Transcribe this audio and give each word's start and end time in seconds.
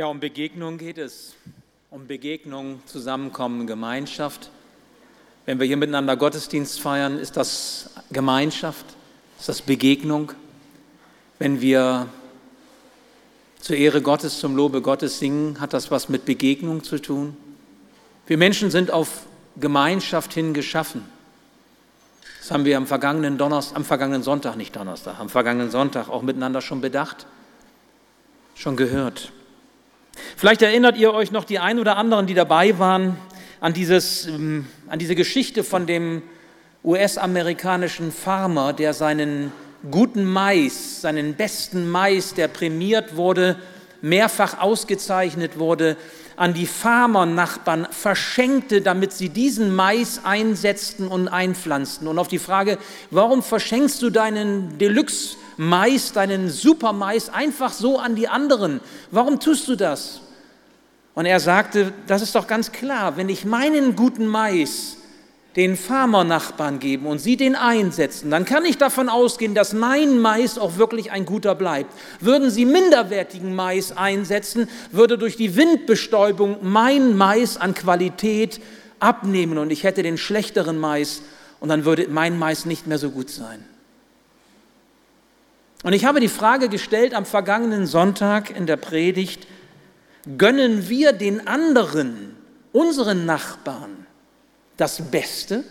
Ja, 0.00 0.06
um 0.06 0.18
Begegnung 0.18 0.78
geht 0.78 0.96
es. 0.96 1.34
Um 1.90 2.06
Begegnung, 2.06 2.80
Zusammenkommen, 2.86 3.66
Gemeinschaft. 3.66 4.50
Wenn 5.44 5.60
wir 5.60 5.66
hier 5.66 5.76
miteinander 5.76 6.16
Gottesdienst 6.16 6.80
feiern, 6.80 7.18
ist 7.18 7.36
das 7.36 7.90
Gemeinschaft, 8.10 8.86
ist 9.38 9.50
das 9.50 9.60
Begegnung. 9.60 10.32
Wenn 11.38 11.60
wir 11.60 12.08
zur 13.60 13.76
Ehre 13.76 14.00
Gottes, 14.00 14.40
zum 14.40 14.56
Lobe 14.56 14.80
Gottes 14.80 15.18
singen, 15.18 15.60
hat 15.60 15.74
das 15.74 15.90
was 15.90 16.08
mit 16.08 16.24
Begegnung 16.24 16.82
zu 16.82 16.98
tun. 16.98 17.36
Wir 18.26 18.38
Menschen 18.38 18.70
sind 18.70 18.90
auf 18.90 19.26
Gemeinschaft 19.56 20.32
hin 20.32 20.54
geschaffen. 20.54 21.04
Das 22.38 22.50
haben 22.50 22.64
wir 22.64 22.78
am 22.78 22.86
vergangenen, 22.86 23.36
Donnerstag, 23.36 23.76
am 23.76 23.84
vergangenen 23.84 24.22
Sonntag, 24.22 24.56
nicht 24.56 24.74
Donnerstag, 24.74 25.20
am 25.20 25.28
vergangenen 25.28 25.70
Sonntag 25.70 26.08
auch 26.08 26.22
miteinander 26.22 26.62
schon 26.62 26.80
bedacht, 26.80 27.26
schon 28.54 28.78
gehört. 28.78 29.30
Vielleicht 30.36 30.62
erinnert 30.62 30.96
ihr 30.96 31.12
euch 31.12 31.32
noch 31.32 31.44
die 31.44 31.58
ein 31.58 31.78
oder 31.78 31.96
anderen, 31.96 32.26
die 32.26 32.34
dabei 32.34 32.78
waren, 32.78 33.16
an, 33.60 33.72
dieses, 33.74 34.26
ähm, 34.26 34.66
an 34.88 34.98
diese 34.98 35.14
Geschichte 35.14 35.64
von 35.64 35.86
dem 35.86 36.22
US-amerikanischen 36.82 38.10
Farmer, 38.10 38.72
der 38.72 38.94
seinen 38.94 39.52
guten 39.90 40.24
Mais, 40.24 41.02
seinen 41.02 41.34
besten 41.34 41.90
Mais, 41.90 42.34
der 42.34 42.48
prämiert 42.48 43.16
wurde, 43.16 43.56
mehrfach 44.02 44.60
ausgezeichnet 44.60 45.58
wurde, 45.58 45.96
an 46.36 46.54
die 46.54 46.66
Farmernachbarn 46.66 47.88
verschenkte, 47.90 48.80
damit 48.80 49.12
sie 49.12 49.28
diesen 49.28 49.74
Mais 49.74 50.22
einsetzten 50.24 51.06
und 51.06 51.28
einpflanzten. 51.28 52.08
Und 52.08 52.18
auf 52.18 52.28
die 52.28 52.38
Frage, 52.38 52.78
warum 53.10 53.42
verschenkst 53.42 54.00
du 54.00 54.08
deinen 54.08 54.78
Deluxe 54.78 55.36
Mais, 55.62 56.14
deinen 56.14 56.48
Supermais 56.48 57.28
einfach 57.28 57.74
so 57.74 57.98
an 57.98 58.14
die 58.14 58.28
anderen. 58.28 58.80
Warum 59.10 59.40
tust 59.40 59.68
du 59.68 59.76
das? 59.76 60.22
Und 61.12 61.26
er 61.26 61.38
sagte, 61.38 61.92
das 62.06 62.22
ist 62.22 62.34
doch 62.34 62.46
ganz 62.46 62.72
klar, 62.72 63.18
wenn 63.18 63.28
ich 63.28 63.44
meinen 63.44 63.94
guten 63.94 64.26
Mais 64.26 64.96
den 65.56 65.76
Farmernachbarn 65.76 66.78
geben 66.78 67.04
und 67.04 67.18
sie 67.18 67.36
den 67.36 67.56
einsetzen, 67.56 68.30
dann 68.30 68.46
kann 68.46 68.64
ich 68.64 68.78
davon 68.78 69.10
ausgehen, 69.10 69.54
dass 69.54 69.74
mein 69.74 70.18
Mais 70.18 70.56
auch 70.56 70.78
wirklich 70.78 71.12
ein 71.12 71.26
guter 71.26 71.54
bleibt. 71.54 71.92
Würden 72.20 72.50
sie 72.50 72.64
minderwertigen 72.64 73.54
Mais 73.54 73.94
einsetzen, 73.94 74.66
würde 74.92 75.18
durch 75.18 75.36
die 75.36 75.56
Windbestäubung 75.56 76.56
mein 76.62 77.18
Mais 77.18 77.58
an 77.58 77.74
Qualität 77.74 78.62
abnehmen 78.98 79.58
und 79.58 79.70
ich 79.70 79.84
hätte 79.84 80.02
den 80.02 80.16
schlechteren 80.16 80.78
Mais 80.78 81.20
und 81.60 81.68
dann 81.68 81.84
würde 81.84 82.08
mein 82.08 82.38
Mais 82.38 82.64
nicht 82.64 82.86
mehr 82.86 82.96
so 82.96 83.10
gut 83.10 83.28
sein. 83.28 83.62
Und 85.82 85.94
ich 85.94 86.04
habe 86.04 86.20
die 86.20 86.28
Frage 86.28 86.68
gestellt 86.68 87.14
am 87.14 87.24
vergangenen 87.24 87.86
Sonntag 87.86 88.54
in 88.54 88.66
der 88.66 88.76
Predigt, 88.76 89.46
gönnen 90.36 90.88
wir 90.88 91.12
den 91.12 91.46
anderen, 91.46 92.36
unseren 92.72 93.24
Nachbarn, 93.24 94.06
das 94.76 95.10
Beste? 95.10 95.64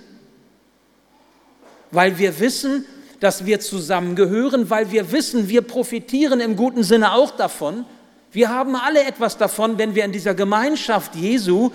Weil 1.91 2.17
wir 2.17 2.39
wissen, 2.39 2.85
dass 3.19 3.45
wir 3.45 3.59
zusammengehören, 3.59 4.69
weil 4.69 4.91
wir 4.91 5.11
wissen, 5.11 5.49
wir 5.49 5.61
profitieren 5.61 6.39
im 6.39 6.55
guten 6.55 6.83
Sinne 6.83 7.13
auch 7.13 7.31
davon. 7.31 7.85
Wir 8.31 8.49
haben 8.49 8.75
alle 8.75 9.03
etwas 9.03 9.37
davon, 9.37 9.77
wenn 9.77 9.93
wir 9.93 10.05
in 10.05 10.11
dieser 10.11 10.33
Gemeinschaft 10.33 11.15
Jesu 11.15 11.71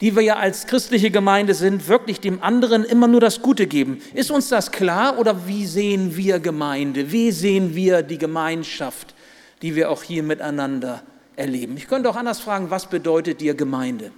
die 0.00 0.16
wir 0.16 0.22
ja 0.22 0.36
als 0.36 0.66
christliche 0.66 1.10
Gemeinde 1.10 1.54
sind, 1.54 1.88
wirklich 1.88 2.20
dem 2.20 2.42
anderen 2.42 2.84
immer 2.84 3.06
nur 3.06 3.20
das 3.20 3.42
Gute 3.42 3.66
geben. 3.66 4.02
Ist 4.14 4.30
uns 4.30 4.48
das 4.48 4.72
klar 4.72 5.18
oder 5.18 5.46
wie 5.46 5.66
sehen 5.66 6.16
wir 6.16 6.40
Gemeinde? 6.40 7.12
Wie 7.12 7.30
sehen 7.30 7.74
wir 7.74 8.02
die 8.02 8.18
Gemeinschaft, 8.18 9.14
die 9.62 9.76
wir 9.76 9.90
auch 9.90 10.02
hier 10.02 10.22
miteinander 10.22 11.02
erleben? 11.36 11.76
Ich 11.76 11.86
könnte 11.86 12.10
auch 12.10 12.16
anders 12.16 12.40
fragen, 12.40 12.70
was 12.70 12.86
bedeutet 12.86 13.40
dir 13.40 13.54
Gemeinde? 13.54 14.10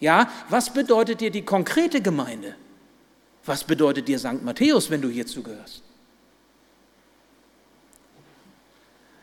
Ja, 0.00 0.30
was 0.50 0.72
bedeutet 0.72 1.20
dir 1.20 1.30
die 1.30 1.42
konkrete 1.42 2.02
Gemeinde? 2.02 2.54
Was 3.46 3.64
bedeutet 3.64 4.08
dir 4.08 4.18
St. 4.18 4.42
Matthäus, 4.42 4.90
wenn 4.90 5.00
du 5.00 5.08
hier 5.08 5.26
zugehörst? 5.26 5.82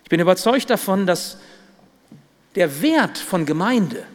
Ich 0.04 0.10
bin 0.10 0.20
überzeugt 0.20 0.70
davon, 0.70 1.06
dass 1.06 1.38
der 2.56 2.82
Wert 2.82 3.18
von 3.18 3.46
Gemeinde 3.46 4.06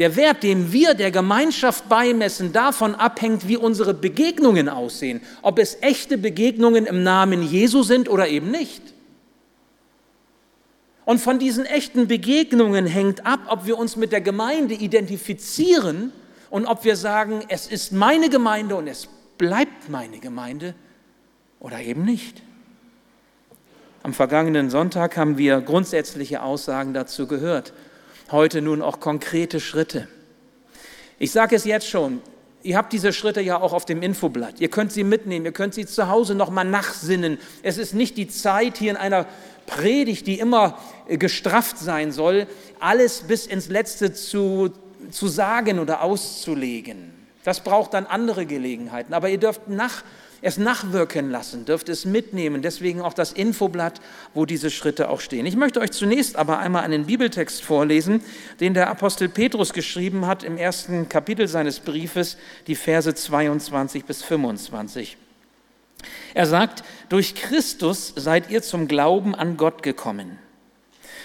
der 0.00 0.16
Wert, 0.16 0.42
den 0.42 0.72
wir 0.72 0.94
der 0.94 1.10
Gemeinschaft 1.10 1.90
beimessen, 1.90 2.54
davon 2.54 2.94
abhängt, 2.94 3.46
wie 3.46 3.58
unsere 3.58 3.92
Begegnungen 3.92 4.70
aussehen. 4.70 5.20
Ob 5.42 5.58
es 5.58 5.76
echte 5.82 6.16
Begegnungen 6.16 6.86
im 6.86 7.02
Namen 7.02 7.42
Jesu 7.42 7.82
sind 7.82 8.08
oder 8.08 8.26
eben 8.26 8.50
nicht. 8.50 8.82
Und 11.04 11.20
von 11.20 11.38
diesen 11.38 11.66
echten 11.66 12.08
Begegnungen 12.08 12.86
hängt 12.86 13.26
ab, 13.26 13.40
ob 13.48 13.66
wir 13.66 13.76
uns 13.76 13.96
mit 13.96 14.10
der 14.10 14.22
Gemeinde 14.22 14.72
identifizieren 14.72 16.12
und 16.48 16.64
ob 16.64 16.82
wir 16.84 16.96
sagen, 16.96 17.42
es 17.48 17.66
ist 17.66 17.92
meine 17.92 18.30
Gemeinde 18.30 18.76
und 18.76 18.86
es 18.86 19.06
bleibt 19.36 19.90
meine 19.90 20.18
Gemeinde 20.18 20.74
oder 21.58 21.78
eben 21.78 22.06
nicht. 22.06 22.40
Am 24.02 24.14
vergangenen 24.14 24.70
Sonntag 24.70 25.18
haben 25.18 25.36
wir 25.36 25.60
grundsätzliche 25.60 26.42
Aussagen 26.42 26.94
dazu 26.94 27.26
gehört 27.26 27.74
heute 28.32 28.62
nun 28.62 28.82
auch 28.82 29.00
konkrete 29.00 29.60
Schritte. 29.60 30.08
Ich 31.18 31.32
sage 31.32 31.56
es 31.56 31.64
jetzt 31.64 31.88
schon, 31.88 32.22
ihr 32.62 32.76
habt 32.76 32.92
diese 32.92 33.12
Schritte 33.12 33.40
ja 33.40 33.60
auch 33.60 33.72
auf 33.72 33.84
dem 33.84 34.02
Infoblatt. 34.02 34.60
Ihr 34.60 34.68
könnt 34.68 34.92
sie 34.92 35.04
mitnehmen, 35.04 35.44
ihr 35.44 35.52
könnt 35.52 35.74
sie 35.74 35.86
zu 35.86 36.08
Hause 36.08 36.34
nochmal 36.34 36.64
nachsinnen. 36.64 37.38
Es 37.62 37.78
ist 37.78 37.94
nicht 37.94 38.16
die 38.16 38.28
Zeit 38.28 38.78
hier 38.78 38.92
in 38.92 38.96
einer 38.96 39.26
Predigt, 39.66 40.26
die 40.26 40.38
immer 40.38 40.78
gestrafft 41.08 41.78
sein 41.78 42.12
soll, 42.12 42.46
alles 42.80 43.22
bis 43.22 43.46
ins 43.46 43.68
Letzte 43.68 44.12
zu, 44.12 44.70
zu 45.10 45.28
sagen 45.28 45.78
oder 45.78 46.02
auszulegen. 46.02 47.12
Das 47.44 47.60
braucht 47.60 47.94
dann 47.94 48.06
andere 48.06 48.46
Gelegenheiten. 48.46 49.14
Aber 49.14 49.28
ihr 49.28 49.38
dürft 49.38 49.68
nach 49.68 50.02
es 50.42 50.58
nachwirken 50.58 51.30
lassen, 51.30 51.64
dürft 51.64 51.88
es 51.88 52.04
mitnehmen. 52.04 52.62
Deswegen 52.62 53.00
auch 53.02 53.12
das 53.12 53.32
Infoblatt, 53.32 54.00
wo 54.34 54.46
diese 54.46 54.70
Schritte 54.70 55.08
auch 55.08 55.20
stehen. 55.20 55.46
Ich 55.46 55.56
möchte 55.56 55.80
euch 55.80 55.92
zunächst 55.92 56.36
aber 56.36 56.58
einmal 56.58 56.82
einen 56.82 57.06
Bibeltext 57.06 57.62
vorlesen, 57.62 58.22
den 58.60 58.74
der 58.74 58.90
Apostel 58.90 59.28
Petrus 59.28 59.72
geschrieben 59.72 60.26
hat 60.26 60.42
im 60.42 60.56
ersten 60.56 61.08
Kapitel 61.08 61.48
seines 61.48 61.80
Briefes, 61.80 62.36
die 62.66 62.74
Verse 62.74 63.14
22 63.14 64.04
bis 64.04 64.22
25. 64.22 65.16
Er 66.34 66.46
sagt, 66.46 66.84
durch 67.08 67.34
Christus 67.34 68.12
seid 68.16 68.50
ihr 68.50 68.62
zum 68.62 68.88
Glauben 68.88 69.34
an 69.34 69.56
Gott 69.56 69.82
gekommen. 69.82 70.38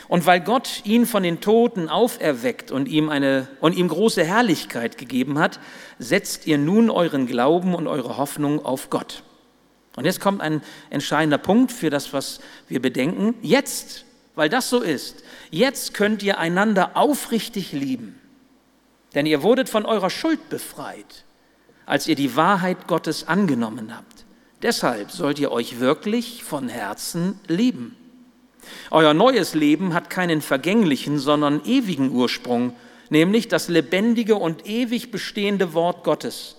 Und 0.08 0.26
weil 0.26 0.42
Gott 0.42 0.82
ihn 0.84 1.06
von 1.06 1.24
den 1.24 1.42
Toten 1.42 1.90
auferweckt 1.90 2.72
und 2.72 2.88
ihm, 2.88 3.10
eine, 3.10 3.48
und 3.60 3.76
ihm 3.76 3.88
große 3.88 4.24
Herrlichkeit 4.24 4.98
gegeben 4.98 5.40
hat, 5.40 5.60
setzt 6.00 6.46
ihr 6.48 6.58
nun 6.58 6.90
euren 6.90 7.26
Glauben 7.26 7.74
und 7.74 7.88
eure 7.88 8.18
Hoffnung 8.18 8.64
auf 8.64 8.90
Gott. 8.90 9.24
Und 9.96 10.06
jetzt 10.06 10.20
kommt 10.20 10.42
ein 10.42 10.62
entscheidender 10.90 11.38
Punkt 11.38 11.72
für 11.72 11.90
das, 11.90 12.14
was 12.14 12.40
wir 12.68 12.82
bedenken. 12.82 13.36
Jetzt, 13.42 14.06
weil 14.36 14.50
das 14.50 14.70
so 14.70 14.82
ist, 14.82 15.24
jetzt 15.52 15.94
könnt 15.94 16.22
ihr 16.22 16.38
einander 16.38 16.98
aufrichtig 16.98 17.72
lieben. 17.72 18.20
Denn 19.14 19.26
ihr 19.26 19.42
wurdet 19.42 19.70
von 19.70 19.86
eurer 19.86 20.10
Schuld 20.10 20.50
befreit, 20.50 21.24
als 21.86 22.08
ihr 22.08 22.16
die 22.16 22.36
Wahrheit 22.36 22.88
Gottes 22.88 23.28
angenommen 23.28 23.96
habt. 23.96 24.26
Deshalb 24.62 25.12
sollt 25.12 25.40
ihr 25.40 25.52
euch 25.52 25.80
wirklich 25.80 26.44
von 26.44 26.68
Herzen 26.68 27.40
lieben. 27.48 27.96
Euer 28.92 29.14
neues 29.14 29.54
Leben 29.54 29.94
hat 29.94 30.10
keinen 30.10 30.42
vergänglichen, 30.42 31.20
sondern 31.20 31.64
ewigen 31.66 32.12
Ursprung, 32.12 32.76
nämlich 33.10 33.48
das 33.48 33.68
lebendige 33.68 34.36
und 34.36 34.68
ewig 34.68 35.12
bestehende 35.12 35.74
Wort 35.74 36.04
Gottes. 36.04 36.56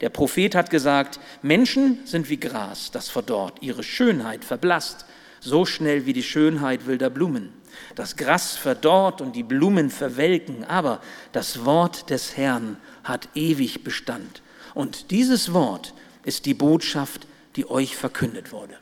Der 0.00 0.10
Prophet 0.10 0.54
hat 0.54 0.70
gesagt, 0.70 1.20
Menschen 1.42 1.98
sind 2.04 2.28
wie 2.28 2.38
Gras, 2.38 2.90
das 2.90 3.08
verdorrt, 3.08 3.58
ihre 3.62 3.82
Schönheit 3.82 4.44
verblasst, 4.44 5.06
so 5.40 5.64
schnell 5.64 6.06
wie 6.06 6.12
die 6.12 6.22
Schönheit 6.22 6.86
wilder 6.86 7.10
Blumen. 7.10 7.52
Das 7.94 8.16
Gras 8.16 8.56
verdorrt 8.56 9.20
und 9.20 9.36
die 9.36 9.42
Blumen 9.42 9.90
verwelken, 9.90 10.64
aber 10.64 11.00
das 11.32 11.64
Wort 11.64 12.10
des 12.10 12.36
Herrn 12.36 12.76
hat 13.04 13.28
ewig 13.34 13.84
Bestand. 13.84 14.42
Und 14.74 15.10
dieses 15.10 15.52
Wort 15.52 15.94
ist 16.24 16.46
die 16.46 16.54
Botschaft, 16.54 17.26
die 17.56 17.68
euch 17.70 17.96
verkündet 17.96 18.52
wurde 18.52 18.76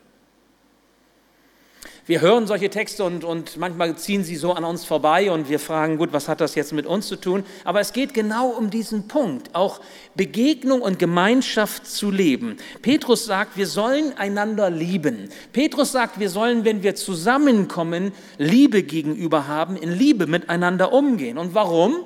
wir 2.06 2.20
hören 2.20 2.46
solche 2.46 2.68
Texte 2.68 3.02
und, 3.02 3.24
und 3.24 3.56
manchmal 3.56 3.96
ziehen 3.96 4.24
sie 4.24 4.36
so 4.36 4.52
an 4.52 4.64
uns 4.64 4.84
vorbei 4.84 5.30
und 5.30 5.48
wir 5.48 5.58
fragen, 5.58 5.96
gut, 5.96 6.12
was 6.12 6.28
hat 6.28 6.42
das 6.42 6.54
jetzt 6.54 6.74
mit 6.74 6.84
uns 6.84 7.08
zu 7.08 7.16
tun? 7.16 7.44
Aber 7.64 7.80
es 7.80 7.94
geht 7.94 8.12
genau 8.12 8.48
um 8.48 8.68
diesen 8.68 9.08
Punkt, 9.08 9.54
auch 9.54 9.80
Begegnung 10.14 10.82
und 10.82 10.98
Gemeinschaft 10.98 11.86
zu 11.86 12.10
leben. 12.10 12.58
Petrus 12.82 13.24
sagt, 13.24 13.56
wir 13.56 13.66
sollen 13.66 14.16
einander 14.18 14.68
lieben. 14.68 15.30
Petrus 15.52 15.92
sagt, 15.92 16.20
wir 16.20 16.28
sollen, 16.28 16.66
wenn 16.66 16.82
wir 16.82 16.94
zusammenkommen, 16.94 18.12
Liebe 18.36 18.82
gegenüber 18.82 19.46
haben, 19.46 19.76
in 19.76 19.90
Liebe 19.90 20.26
miteinander 20.26 20.92
umgehen. 20.92 21.38
Und 21.38 21.54
warum? 21.54 21.96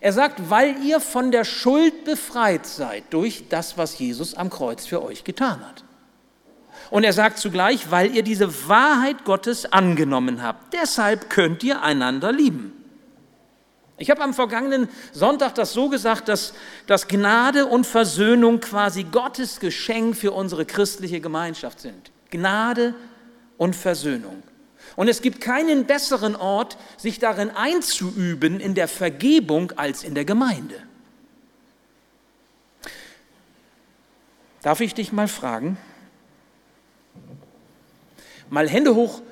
Er 0.00 0.14
sagt, 0.14 0.48
weil 0.48 0.74
ihr 0.84 1.00
von 1.00 1.32
der 1.32 1.44
Schuld 1.44 2.04
befreit 2.04 2.64
seid 2.64 3.04
durch 3.10 3.44
das, 3.50 3.76
was 3.76 3.98
Jesus 3.98 4.34
am 4.34 4.48
Kreuz 4.48 4.86
für 4.86 5.02
euch 5.02 5.24
getan 5.24 5.60
hat. 5.60 5.85
Und 6.90 7.04
er 7.04 7.12
sagt 7.12 7.38
zugleich, 7.38 7.90
weil 7.90 8.14
ihr 8.14 8.22
diese 8.22 8.68
Wahrheit 8.68 9.24
Gottes 9.24 9.72
angenommen 9.72 10.42
habt. 10.42 10.72
Deshalb 10.72 11.30
könnt 11.30 11.62
ihr 11.64 11.82
einander 11.82 12.32
lieben. 12.32 12.72
Ich 13.98 14.10
habe 14.10 14.22
am 14.22 14.34
vergangenen 14.34 14.88
Sonntag 15.12 15.54
das 15.54 15.72
so 15.72 15.88
gesagt, 15.88 16.28
dass, 16.28 16.52
dass 16.86 17.08
Gnade 17.08 17.66
und 17.66 17.86
Versöhnung 17.86 18.60
quasi 18.60 19.04
Gottes 19.04 19.58
Geschenk 19.58 20.16
für 20.16 20.32
unsere 20.32 20.66
christliche 20.66 21.20
Gemeinschaft 21.20 21.80
sind. 21.80 22.10
Gnade 22.30 22.94
und 23.56 23.74
Versöhnung. 23.74 24.42
Und 24.96 25.08
es 25.08 25.22
gibt 25.22 25.40
keinen 25.40 25.86
besseren 25.86 26.36
Ort, 26.36 26.76
sich 26.96 27.18
darin 27.18 27.50
einzuüben 27.50 28.60
in 28.60 28.74
der 28.74 28.88
Vergebung 28.88 29.72
als 29.76 30.04
in 30.04 30.14
der 30.14 30.24
Gemeinde. 30.24 30.76
Darf 34.62 34.80
ich 34.80 34.94
dich 34.94 35.12
mal 35.12 35.28
fragen? 35.28 35.78
Mal 38.50 38.68
Hände 38.68 38.94
hoch. 38.94 39.22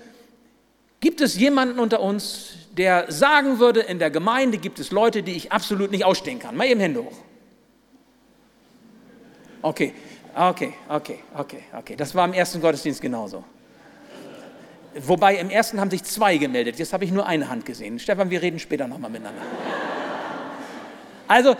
Gibt 1.00 1.20
es 1.20 1.36
jemanden 1.36 1.78
unter 1.78 2.00
uns, 2.00 2.56
der 2.76 3.10
sagen 3.12 3.58
würde, 3.58 3.80
in 3.80 3.98
der 3.98 4.10
Gemeinde 4.10 4.58
gibt 4.58 4.78
es 4.78 4.90
Leute, 4.90 5.22
die 5.22 5.32
ich 5.32 5.52
absolut 5.52 5.90
nicht 5.90 6.04
ausstehen 6.04 6.38
kann? 6.38 6.56
Mal 6.56 6.66
eben 6.66 6.80
Hände 6.80 7.04
hoch. 7.04 7.18
Okay, 9.62 9.94
okay, 10.34 10.74
okay, 10.88 11.18
okay, 11.34 11.62
okay. 11.72 11.96
Das 11.96 12.14
war 12.14 12.24
im 12.26 12.32
ersten 12.32 12.60
Gottesdienst 12.60 13.00
genauso. 13.00 13.44
Wobei 15.00 15.36
im 15.36 15.50
ersten 15.50 15.80
haben 15.80 15.90
sich 15.90 16.04
zwei 16.04 16.36
gemeldet. 16.36 16.78
Jetzt 16.78 16.92
habe 16.92 17.04
ich 17.04 17.10
nur 17.10 17.26
eine 17.26 17.48
Hand 17.48 17.66
gesehen. 17.66 17.98
Stefan, 17.98 18.30
wir 18.30 18.40
reden 18.40 18.58
später 18.58 18.86
nochmal 18.86 19.10
miteinander. 19.10 19.42
Also, 21.26 21.56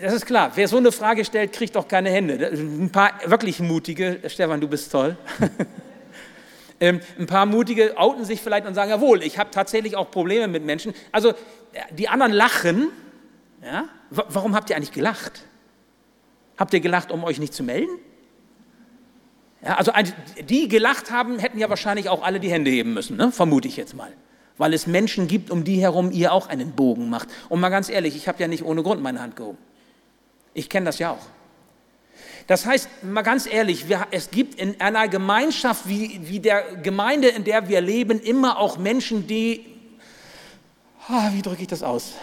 das 0.00 0.14
ist 0.14 0.26
klar. 0.26 0.52
Wer 0.54 0.68
so 0.68 0.78
eine 0.78 0.90
Frage 0.90 1.24
stellt, 1.24 1.52
kriegt 1.52 1.76
auch 1.76 1.86
keine 1.86 2.10
Hände. 2.10 2.34
Ein 2.52 2.90
paar 2.90 3.12
wirklich 3.26 3.60
mutige, 3.60 4.20
Stefan, 4.26 4.60
du 4.60 4.68
bist 4.68 4.90
toll. 4.90 5.16
Ähm, 6.82 7.00
ein 7.16 7.26
paar 7.28 7.46
mutige 7.46 7.96
outen 7.96 8.24
sich 8.24 8.42
vielleicht 8.42 8.66
und 8.66 8.74
sagen, 8.74 8.90
jawohl, 8.90 9.22
ich 9.22 9.38
habe 9.38 9.52
tatsächlich 9.52 9.94
auch 9.94 10.10
Probleme 10.10 10.48
mit 10.48 10.64
Menschen. 10.64 10.94
Also 11.12 11.32
die 11.92 12.08
anderen 12.08 12.32
lachen. 12.32 12.88
Ja? 13.62 13.84
Warum 14.10 14.56
habt 14.56 14.68
ihr 14.68 14.74
eigentlich 14.74 14.90
gelacht? 14.90 15.44
Habt 16.56 16.74
ihr 16.74 16.80
gelacht, 16.80 17.12
um 17.12 17.22
euch 17.22 17.38
nicht 17.38 17.54
zu 17.54 17.62
melden? 17.62 17.92
Ja, 19.64 19.76
also 19.76 19.92
die 20.48 20.66
gelacht 20.66 21.12
haben, 21.12 21.38
hätten 21.38 21.60
ja 21.60 21.70
wahrscheinlich 21.70 22.08
auch 22.08 22.24
alle 22.24 22.40
die 22.40 22.50
Hände 22.50 22.72
heben 22.72 22.94
müssen, 22.94 23.16
ne? 23.16 23.30
vermute 23.30 23.68
ich 23.68 23.76
jetzt 23.76 23.94
mal. 23.94 24.12
Weil 24.58 24.74
es 24.74 24.88
Menschen 24.88 25.28
gibt, 25.28 25.52
um 25.52 25.62
die 25.62 25.80
herum 25.80 26.10
ihr 26.10 26.32
auch 26.32 26.48
einen 26.48 26.72
Bogen 26.72 27.08
macht. 27.08 27.28
Und 27.48 27.60
mal 27.60 27.68
ganz 27.68 27.90
ehrlich, 27.90 28.16
ich 28.16 28.26
habe 28.26 28.40
ja 28.40 28.48
nicht 28.48 28.64
ohne 28.64 28.82
Grund 28.82 29.00
meine 29.00 29.22
Hand 29.22 29.36
gehoben. 29.36 29.58
Ich 30.52 30.68
kenne 30.68 30.86
das 30.86 30.98
ja 30.98 31.12
auch. 31.12 31.26
Das 32.46 32.66
heißt, 32.66 33.04
mal 33.04 33.22
ganz 33.22 33.46
ehrlich, 33.46 33.88
wir, 33.88 34.06
es 34.10 34.30
gibt 34.30 34.56
in 34.56 34.80
einer 34.80 35.08
Gemeinschaft 35.08 35.88
wie, 35.88 36.20
wie 36.24 36.40
der 36.40 36.76
Gemeinde, 36.82 37.28
in 37.28 37.44
der 37.44 37.68
wir 37.68 37.80
leben, 37.80 38.20
immer 38.20 38.58
auch 38.58 38.78
Menschen, 38.78 39.26
die, 39.26 39.64
ah, 41.08 41.30
wie 41.32 41.42
drücke 41.42 41.62
ich 41.62 41.68
das 41.68 41.82
aus, 41.82 42.14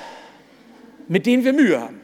mit 1.08 1.26
denen 1.26 1.44
wir 1.44 1.54
Mühe 1.54 1.80
haben. 1.80 2.02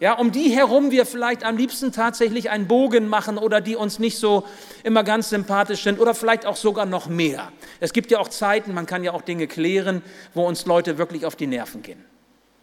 Ja, 0.00 0.14
um 0.14 0.32
die 0.32 0.50
herum 0.50 0.90
wir 0.90 1.06
vielleicht 1.06 1.44
am 1.44 1.56
liebsten 1.56 1.92
tatsächlich 1.92 2.50
einen 2.50 2.66
Bogen 2.66 3.08
machen 3.08 3.38
oder 3.38 3.60
die 3.60 3.76
uns 3.76 3.98
nicht 3.98 4.18
so 4.18 4.44
immer 4.82 5.04
ganz 5.04 5.30
sympathisch 5.30 5.82
sind 5.82 5.98
oder 6.00 6.14
vielleicht 6.14 6.46
auch 6.46 6.56
sogar 6.56 6.84
noch 6.84 7.06
mehr. 7.06 7.52
Es 7.80 7.92
gibt 7.92 8.10
ja 8.10 8.18
auch 8.18 8.28
Zeiten, 8.28 8.74
man 8.74 8.86
kann 8.86 9.04
ja 9.04 9.12
auch 9.12 9.22
Dinge 9.22 9.46
klären, 9.46 10.02
wo 10.34 10.46
uns 10.46 10.66
Leute 10.66 10.98
wirklich 10.98 11.24
auf 11.24 11.36
die 11.36 11.46
Nerven 11.46 11.82
gehen. 11.82 12.04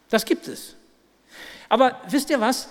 Das 0.09 0.25
gibt 0.25 0.47
es. 0.47 0.75
Aber 1.69 2.01
wisst 2.09 2.29
ihr 2.29 2.41
was? 2.41 2.67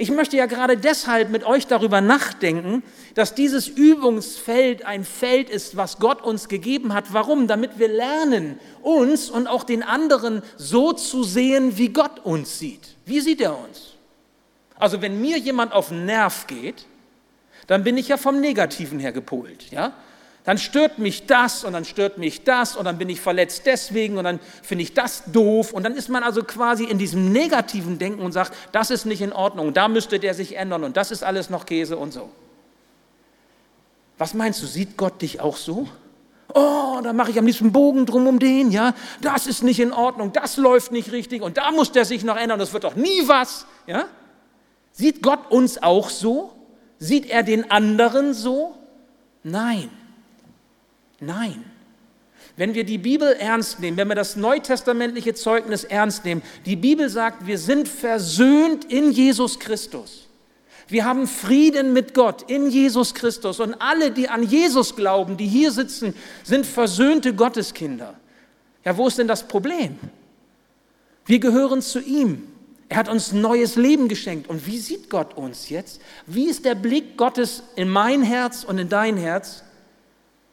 Ich 0.00 0.10
möchte 0.10 0.34
ja 0.34 0.46
gerade 0.46 0.78
deshalb 0.78 1.28
mit 1.28 1.44
euch 1.44 1.66
darüber 1.66 2.00
nachdenken, 2.00 2.82
dass 3.16 3.34
dieses 3.34 3.68
Übungsfeld 3.68 4.86
ein 4.86 5.04
Feld 5.04 5.50
ist, 5.50 5.76
was 5.76 5.98
Gott 5.98 6.22
uns 6.22 6.48
gegeben 6.48 6.94
hat. 6.94 7.12
Warum? 7.12 7.46
Damit 7.46 7.78
wir 7.78 7.88
lernen, 7.88 8.58
uns 8.80 9.28
und 9.28 9.46
auch 9.46 9.62
den 9.62 9.82
anderen 9.82 10.40
so 10.56 10.94
zu 10.94 11.22
sehen, 11.22 11.76
wie 11.76 11.90
Gott 11.90 12.18
uns 12.20 12.58
sieht. 12.58 12.96
Wie 13.04 13.20
sieht 13.20 13.42
er 13.42 13.58
uns? 13.58 13.92
Also 14.76 15.02
wenn 15.02 15.20
mir 15.20 15.36
jemand 15.36 15.74
auf 15.74 15.88
den 15.88 16.06
Nerv 16.06 16.46
geht, 16.46 16.86
dann 17.66 17.84
bin 17.84 17.98
ich 17.98 18.08
ja 18.08 18.16
vom 18.16 18.40
Negativen 18.40 19.00
her 19.00 19.12
gepolt. 19.12 19.70
Ja? 19.70 19.92
Dann 20.44 20.58
stört 20.58 20.98
mich 20.98 21.26
das 21.26 21.64
und 21.64 21.74
dann 21.74 21.84
stört 21.84 22.18
mich 22.18 22.44
das 22.44 22.76
und 22.76 22.86
dann 22.86 22.96
bin 22.98 23.08
ich 23.08 23.20
verletzt 23.20 23.62
deswegen 23.66 24.16
und 24.16 24.24
dann 24.24 24.40
finde 24.62 24.82
ich 24.82 24.94
das 24.94 25.24
doof 25.26 25.72
und 25.72 25.82
dann 25.82 25.94
ist 25.94 26.08
man 26.08 26.22
also 26.22 26.42
quasi 26.42 26.84
in 26.84 26.98
diesem 26.98 27.30
negativen 27.32 27.98
Denken 27.98 28.22
und 28.22 28.32
sagt, 28.32 28.52
das 28.72 28.90
ist 28.90 29.04
nicht 29.04 29.20
in 29.20 29.32
Ordnung, 29.32 29.74
da 29.74 29.88
müsste 29.88 30.18
der 30.18 30.34
sich 30.34 30.56
ändern 30.56 30.84
und 30.84 30.96
das 30.96 31.10
ist 31.10 31.22
alles 31.22 31.50
noch 31.50 31.66
Käse 31.66 31.96
und 31.96 32.12
so. 32.12 32.30
Was 34.16 34.34
meinst 34.34 34.62
du, 34.62 34.66
sieht 34.66 34.96
Gott 34.96 35.20
dich 35.22 35.40
auch 35.40 35.56
so? 35.56 35.88
Oh, 36.54 37.00
da 37.02 37.12
mache 37.12 37.30
ich 37.30 37.38
am 37.38 37.46
liebsten 37.46 37.70
Bogen 37.70 38.06
drum 38.06 38.26
um 38.26 38.38
den, 38.38 38.70
ja. 38.70 38.94
Das 39.20 39.46
ist 39.46 39.62
nicht 39.62 39.78
in 39.78 39.92
Ordnung, 39.92 40.32
das 40.32 40.56
läuft 40.56 40.90
nicht 40.90 41.12
richtig 41.12 41.42
und 41.42 41.58
da 41.58 41.70
muss 41.70 41.92
der 41.92 42.04
sich 42.04 42.24
noch 42.24 42.36
ändern, 42.36 42.58
das 42.58 42.72
wird 42.72 42.84
doch 42.84 42.96
nie 42.96 43.28
was, 43.28 43.66
ja. 43.86 44.06
Sieht 44.92 45.22
Gott 45.22 45.50
uns 45.50 45.82
auch 45.82 46.10
so? 46.10 46.52
Sieht 46.98 47.26
er 47.26 47.42
den 47.42 47.70
anderen 47.70 48.34
so? 48.34 48.74
Nein. 49.42 49.90
Nein. 51.20 51.64
Wenn 52.56 52.74
wir 52.74 52.84
die 52.84 52.98
Bibel 52.98 53.32
ernst 53.38 53.80
nehmen, 53.80 53.96
wenn 53.96 54.08
wir 54.08 54.14
das 54.14 54.36
neutestamentliche 54.36 55.34
Zeugnis 55.34 55.84
ernst 55.84 56.24
nehmen, 56.24 56.42
die 56.66 56.76
Bibel 56.76 57.08
sagt, 57.08 57.46
wir 57.46 57.58
sind 57.58 57.88
versöhnt 57.88 58.84
in 58.86 59.12
Jesus 59.12 59.58
Christus. 59.58 60.28
Wir 60.88 61.04
haben 61.04 61.28
Frieden 61.28 61.92
mit 61.92 62.14
Gott 62.14 62.50
in 62.50 62.68
Jesus 62.68 63.14
Christus. 63.14 63.60
Und 63.60 63.74
alle, 63.74 64.10
die 64.10 64.28
an 64.28 64.42
Jesus 64.42 64.96
glauben, 64.96 65.36
die 65.36 65.46
hier 65.46 65.70
sitzen, 65.70 66.14
sind 66.42 66.66
versöhnte 66.66 67.32
Gotteskinder. 67.32 68.14
Ja, 68.84 68.96
wo 68.96 69.06
ist 69.06 69.18
denn 69.18 69.28
das 69.28 69.46
Problem? 69.46 69.98
Wir 71.26 71.38
gehören 71.38 71.80
zu 71.80 72.00
ihm. 72.00 72.48
Er 72.88 72.96
hat 72.96 73.08
uns 73.08 73.32
neues 73.32 73.76
Leben 73.76 74.08
geschenkt. 74.08 74.50
Und 74.50 74.66
wie 74.66 74.78
sieht 74.78 75.10
Gott 75.10 75.36
uns 75.36 75.68
jetzt? 75.68 76.00
Wie 76.26 76.48
ist 76.48 76.64
der 76.64 76.74
Blick 76.74 77.16
Gottes 77.16 77.62
in 77.76 77.88
mein 77.88 78.22
Herz 78.22 78.64
und 78.64 78.78
in 78.78 78.88
dein 78.88 79.16
Herz? 79.16 79.62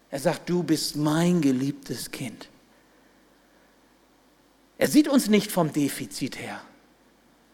Er 0.10 0.20
sagt, 0.20 0.50
du 0.50 0.64
bist 0.64 0.96
mein 0.96 1.42
geliebtes 1.42 2.12
Kind. 2.12 2.48
Er 4.78 4.88
sieht 4.88 5.08
uns 5.08 5.28
nicht 5.28 5.52
vom 5.52 5.72
Defizit 5.74 6.40
her. 6.40 6.62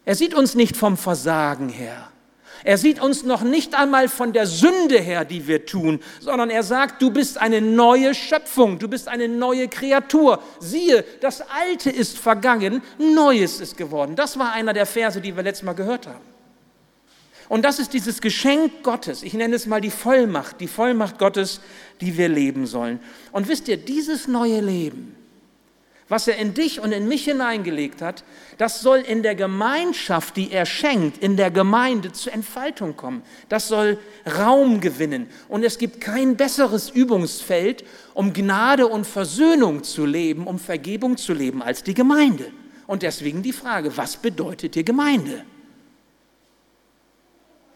Er 0.05 0.15
sieht 0.15 0.33
uns 0.33 0.55
nicht 0.55 0.75
vom 0.75 0.97
Versagen 0.97 1.69
her. 1.69 2.09
Er 2.63 2.77
sieht 2.77 3.01
uns 3.01 3.23
noch 3.23 3.41
nicht 3.41 3.75
einmal 3.75 4.07
von 4.07 4.31
der 4.31 4.45
Sünde 4.45 4.99
her, 4.99 5.25
die 5.25 5.47
wir 5.47 5.65
tun, 5.65 5.99
sondern 6.19 6.49
er 6.49 6.63
sagt, 6.63 7.01
du 7.01 7.11
bist 7.11 7.37
eine 7.37 7.61
neue 7.61 8.13
Schöpfung, 8.13 8.79
du 8.79 8.87
bist 8.87 9.07
eine 9.07 9.27
neue 9.27 9.67
Kreatur. 9.67 10.41
Siehe, 10.59 11.03
das 11.19 11.41
Alte 11.41 11.89
ist 11.89 12.17
vergangen, 12.17 12.81
Neues 12.97 13.59
ist 13.59 13.75
geworden. 13.75 14.15
Das 14.15 14.37
war 14.37 14.53
einer 14.53 14.73
der 14.73 14.85
Verse, 14.85 15.19
die 15.19 15.35
wir 15.35 15.43
letztes 15.43 15.65
Mal 15.65 15.73
gehört 15.73 16.07
haben. 16.07 16.32
Und 17.53 17.61
das 17.61 17.77
ist 17.77 17.93
dieses 17.93 18.19
Geschenk 18.19 18.81
Gottes. 18.81 19.21
Ich 19.21 19.35
nenne 19.35 19.55
es 19.55 19.67
mal 19.67 19.79
die 19.79 19.91
Vollmacht, 19.91 20.59
die 20.59 20.67
Vollmacht 20.67 21.19
Gottes, 21.19 21.61
die 22.01 22.17
wir 22.17 22.27
leben 22.27 22.65
sollen. 22.65 22.99
Und 23.31 23.47
wisst 23.47 23.67
ihr, 23.67 23.77
dieses 23.77 24.27
neue 24.27 24.59
Leben, 24.59 25.15
was 26.07 26.27
er 26.27 26.37
in 26.37 26.55
dich 26.55 26.79
und 26.79 26.91
in 26.91 27.07
mich 27.07 27.25
hineingelegt 27.25 28.01
hat, 28.01 28.23
das 28.57 28.81
soll 28.81 29.01
in 29.01 29.21
der 29.21 29.35
Gemeinschaft, 29.35 30.35
die 30.35 30.51
er 30.51 30.65
schenkt, 30.65 31.19
in 31.19 31.37
der 31.37 31.51
Gemeinde 31.51 32.11
zur 32.11 32.33
Entfaltung 32.33 32.97
kommen. 32.97 33.21
Das 33.49 33.67
soll 33.67 33.99
Raum 34.35 34.81
gewinnen. 34.81 35.27
Und 35.47 35.63
es 35.63 35.77
gibt 35.77 36.01
kein 36.01 36.35
besseres 36.35 36.89
Übungsfeld, 36.89 37.85
um 38.15 38.33
Gnade 38.33 38.87
und 38.87 39.05
Versöhnung 39.05 39.83
zu 39.83 40.07
leben, 40.07 40.47
um 40.47 40.57
Vergebung 40.57 41.17
zu 41.17 41.33
leben, 41.33 41.61
als 41.61 41.83
die 41.83 41.93
Gemeinde. 41.93 42.51
Und 42.87 43.03
deswegen 43.03 43.43
die 43.43 43.53
Frage, 43.53 43.95
was 43.95 44.17
bedeutet 44.17 44.73
dir 44.73 44.83
Gemeinde? 44.83 45.45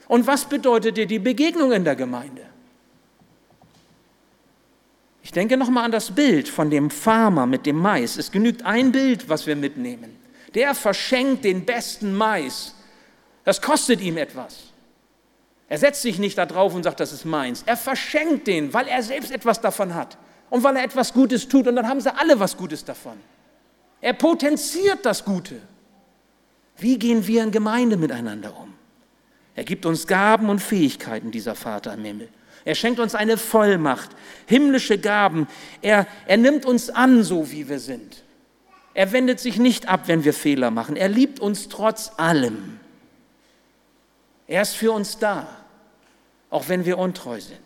Und 0.07 0.25
was 0.25 0.45
bedeutet 0.45 0.97
dir 0.97 1.05
die 1.05 1.19
Begegnung 1.19 1.71
in 1.71 1.83
der 1.83 1.95
Gemeinde? 1.95 2.43
Ich 5.21 5.31
denke 5.31 5.57
nochmal 5.57 5.83
an 5.83 5.91
das 5.91 6.11
Bild 6.11 6.47
von 6.47 6.69
dem 6.69 6.89
Farmer 6.89 7.45
mit 7.45 7.65
dem 7.65 7.75
Mais. 7.75 8.15
Es 8.15 8.31
genügt 8.31 8.63
ein 8.63 8.93
Bild, 8.93 9.27
was 9.27 9.45
wir 9.45 9.57
mitnehmen. 9.57 10.15
Der 10.55 10.73
verschenkt 10.73 11.43
den 11.43 11.65
besten 11.65 12.15
Mais. 12.15 12.73
Das 13.43 13.61
kostet 13.61 13.99
ihm 13.99 14.15
etwas. 14.15 14.71
Er 15.67 15.77
setzt 15.77 16.01
sich 16.01 16.17
nicht 16.17 16.37
da 16.37 16.45
drauf 16.45 16.73
und 16.73 16.83
sagt, 16.83 17.01
das 17.01 17.11
ist 17.11 17.25
meins. 17.25 17.63
Er 17.65 17.75
verschenkt 17.75 18.47
den, 18.47 18.73
weil 18.73 18.87
er 18.87 19.03
selbst 19.03 19.31
etwas 19.31 19.59
davon 19.59 19.93
hat 19.95 20.17
und 20.49 20.63
weil 20.63 20.77
er 20.77 20.83
etwas 20.85 21.13
Gutes 21.13 21.49
tut 21.49 21.67
und 21.67 21.75
dann 21.75 21.89
haben 21.89 21.99
sie 21.99 22.15
alle 22.15 22.39
was 22.39 22.55
Gutes 22.55 22.85
davon. 22.85 23.17
Er 23.99 24.13
potenziert 24.13 25.05
das 25.05 25.25
Gute. 25.25 25.59
Wie 26.77 26.97
gehen 26.97 27.27
wir 27.27 27.43
in 27.43 27.51
Gemeinde 27.51 27.97
miteinander 27.97 28.55
um? 28.57 28.76
Er 29.57 29.63
gibt 29.63 29.87
uns 29.87 30.05
Gaben 30.05 30.49
und 30.49 30.59
Fähigkeiten, 30.59 31.31
dieser 31.31 31.55
Vater 31.55 31.95
im 31.95 32.05
Himmel. 32.05 32.29
Er 32.63 32.75
schenkt 32.75 32.99
uns 32.99 33.15
eine 33.15 33.37
Vollmacht, 33.37 34.11
himmlische 34.45 34.99
Gaben. 34.99 35.47
Er, 35.81 36.05
er 36.27 36.37
nimmt 36.37 36.63
uns 36.67 36.91
an, 36.91 37.23
so 37.23 37.51
wie 37.51 37.67
wir 37.67 37.79
sind. 37.79 38.23
Er 38.93 39.11
wendet 39.11 39.39
sich 39.39 39.57
nicht 39.57 39.87
ab, 39.87 40.01
wenn 40.05 40.23
wir 40.23 40.35
Fehler 40.35 40.69
machen. 40.69 40.95
Er 40.95 41.09
liebt 41.09 41.39
uns 41.39 41.69
trotz 41.69 42.11
allem. 42.17 42.79
Er 44.45 44.61
ist 44.61 44.75
für 44.75 44.91
uns 44.91 45.17
da. 45.17 45.47
auch 46.51 46.69
wenn 46.69 46.85
wir 46.85 46.99
untreu 46.99 47.41
sind. 47.41 47.59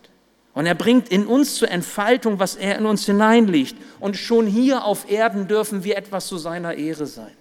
Und 0.54 0.66
er 0.66 0.76
bringt 0.76 1.10
in 1.10 1.28
uns 1.28 1.56
zur 1.56 1.70
Entfaltung, 1.70 2.40
was 2.40 2.56
er 2.56 2.78
in 2.78 2.86
uns 2.86 3.06
hineinlegt. 3.06 3.76
Und 4.00 4.16
schon 4.16 4.48
hier 4.48 4.86
auf 4.86 5.12
Erden 5.12 5.50
dürfen 5.50 5.84
wir 5.84 5.98
etwas 5.98 6.28
zu 6.28 6.38
seiner 6.38 6.74
Ehre 6.76 7.06
sein. 7.06 7.36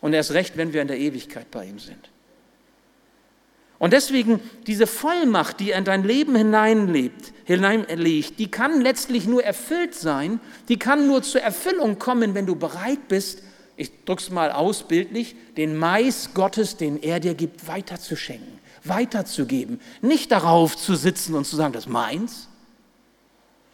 Und 0.00 0.14
erst 0.14 0.32
recht, 0.32 0.56
wenn 0.56 0.72
wir 0.72 0.82
in 0.82 0.88
der 0.88 0.98
Ewigkeit 0.98 1.50
bei 1.52 1.64
ihm 1.64 1.78
sind. 1.78 2.10
Und 3.78 3.92
deswegen 3.92 4.40
diese 4.66 4.86
Vollmacht, 4.86 5.60
die 5.60 5.70
er 5.70 5.78
in 5.78 5.84
dein 5.84 6.02
Leben 6.02 6.34
hineinlebt, 6.34 7.32
hineinlegt, 7.44 8.38
die 8.38 8.50
kann 8.50 8.80
letztlich 8.80 9.26
nur 9.26 9.44
erfüllt 9.44 9.94
sein, 9.94 10.40
die 10.68 10.78
kann 10.78 11.06
nur 11.06 11.22
zur 11.22 11.42
Erfüllung 11.42 11.98
kommen, 11.98 12.34
wenn 12.34 12.46
du 12.46 12.56
bereit 12.56 13.06
bist, 13.08 13.42
ich 13.76 14.04
drück's 14.04 14.30
mal 14.30 14.50
ausbildlich, 14.50 15.36
den 15.56 15.76
Mais 15.76 16.30
Gottes, 16.34 16.76
den 16.76 17.00
er 17.00 17.20
dir 17.20 17.34
gibt, 17.34 17.68
weiterzuschenken, 17.68 18.58
weiterzugeben. 18.82 19.80
Nicht 20.02 20.32
darauf 20.32 20.76
zu 20.76 20.96
sitzen 20.96 21.34
und 21.34 21.46
zu 21.46 21.54
sagen, 21.54 21.72
das 21.72 21.84
ist 21.84 21.92
meins, 21.92 22.48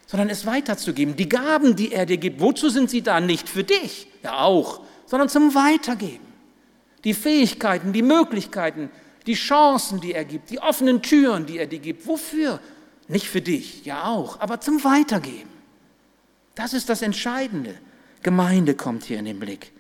sondern 0.07 0.29
es 0.29 0.45
weiterzugeben. 0.45 1.17
Die 1.17 1.31
Gaben, 1.31 1.75
die 1.75 1.93
er 1.93 2.05
dir 2.05 2.19
gibt, 2.19 2.41
wozu 2.41 2.69
sind 2.69 2.91
sie 2.91 3.01
da? 3.01 3.21
Nicht 3.21 3.49
für 3.49 3.65
dich, 3.65 4.07
ja 4.23 4.41
auch, 4.41 4.83
sondern 5.07 5.31
zum 5.31 5.55
Weitergeben. 5.55 6.27
Die 7.05 7.15
Fähigkeiten, 7.15 7.95
die 7.95 8.03
Möglichkeiten, 8.03 8.91
die 9.27 9.35
Chancen, 9.35 10.01
die 10.01 10.13
er 10.13 10.25
gibt, 10.25 10.51
die 10.51 10.59
offenen 10.59 11.03
Türen, 11.03 11.47
die 11.47 11.59
er 11.59 11.67
dir 11.67 11.79
gibt. 11.79 12.07
Wofür? 12.07 12.61
Nicht 13.09 13.29
für 13.29 13.41
dich, 13.41 13.85
ja 13.85 14.05
auch, 14.05 14.41
aber 14.41 14.61
zum 14.61 14.83
Weitergeben. 14.85 15.51
Das 16.55 16.73
ist 16.73 16.89
das 16.89 17.03
Entscheidende. 17.03 17.75
Gemeinde 18.23 18.75
kommt 18.75 19.05
hier 19.05 19.19
in 19.19 19.25
den 19.27 19.39
Blick. 19.39 19.73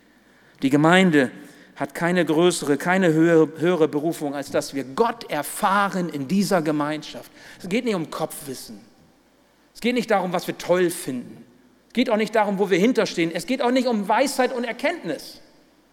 Die 0.62 0.70
Gemeinde 0.70 1.30
hat 1.76 1.94
keine 1.94 2.24
größere, 2.24 2.76
keine 2.76 3.12
höhere, 3.12 3.48
höhere 3.58 3.88
Berufung, 3.88 4.34
als 4.34 4.50
dass 4.50 4.74
wir 4.74 4.84
Gott 4.84 5.30
erfahren 5.30 6.08
in 6.08 6.28
dieser 6.28 6.62
Gemeinschaft. 6.62 7.30
Es 7.60 7.68
geht 7.68 7.84
nicht 7.84 7.94
um 7.94 8.10
Kopfwissen. 8.10 8.80
Es 9.74 9.80
geht 9.80 9.94
nicht 9.94 10.10
darum, 10.10 10.32
was 10.32 10.46
wir 10.46 10.56
toll 10.56 10.90
finden. 10.90 11.44
Es 11.88 11.94
geht 11.94 12.10
auch 12.10 12.16
nicht 12.16 12.34
darum, 12.34 12.58
wo 12.58 12.70
wir 12.70 12.78
hinterstehen. 12.78 13.30
Es 13.32 13.46
geht 13.46 13.62
auch 13.62 13.70
nicht 13.70 13.88
um 13.88 14.06
Weisheit 14.06 14.52
und 14.52 14.64
Erkenntnis, 14.64 15.40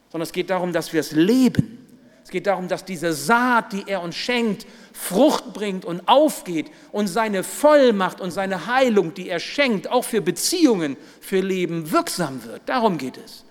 sondern 0.09 0.23
es 0.23 0.33
geht 0.33 0.49
darum, 0.49 0.73
dass 0.73 0.93
wir 0.93 0.99
es 0.99 1.13
leben 1.13 1.80
es 2.23 2.29
geht 2.29 2.47
darum, 2.47 2.67
dass 2.67 2.85
diese 2.85 3.13
Saat, 3.13 3.73
die 3.73 3.83
er 3.87 4.01
uns 4.01 4.15
schenkt, 4.15 4.67
Frucht 4.93 5.53
bringt 5.53 5.85
und 5.85 6.07
aufgeht 6.07 6.71
und 6.91 7.07
seine 7.07 7.43
Vollmacht 7.43 8.21
und 8.21 8.31
seine 8.31 8.67
Heilung, 8.67 9.13
die 9.13 9.29
er 9.29 9.39
schenkt, 9.39 9.89
auch 9.89 10.03
für 10.03 10.21
Beziehungen, 10.21 10.97
für 11.19 11.39
Leben 11.39 11.91
wirksam 11.91 12.43
wird. 12.43 12.61
Darum 12.67 12.97
geht 12.97 13.17
es. 13.17 13.43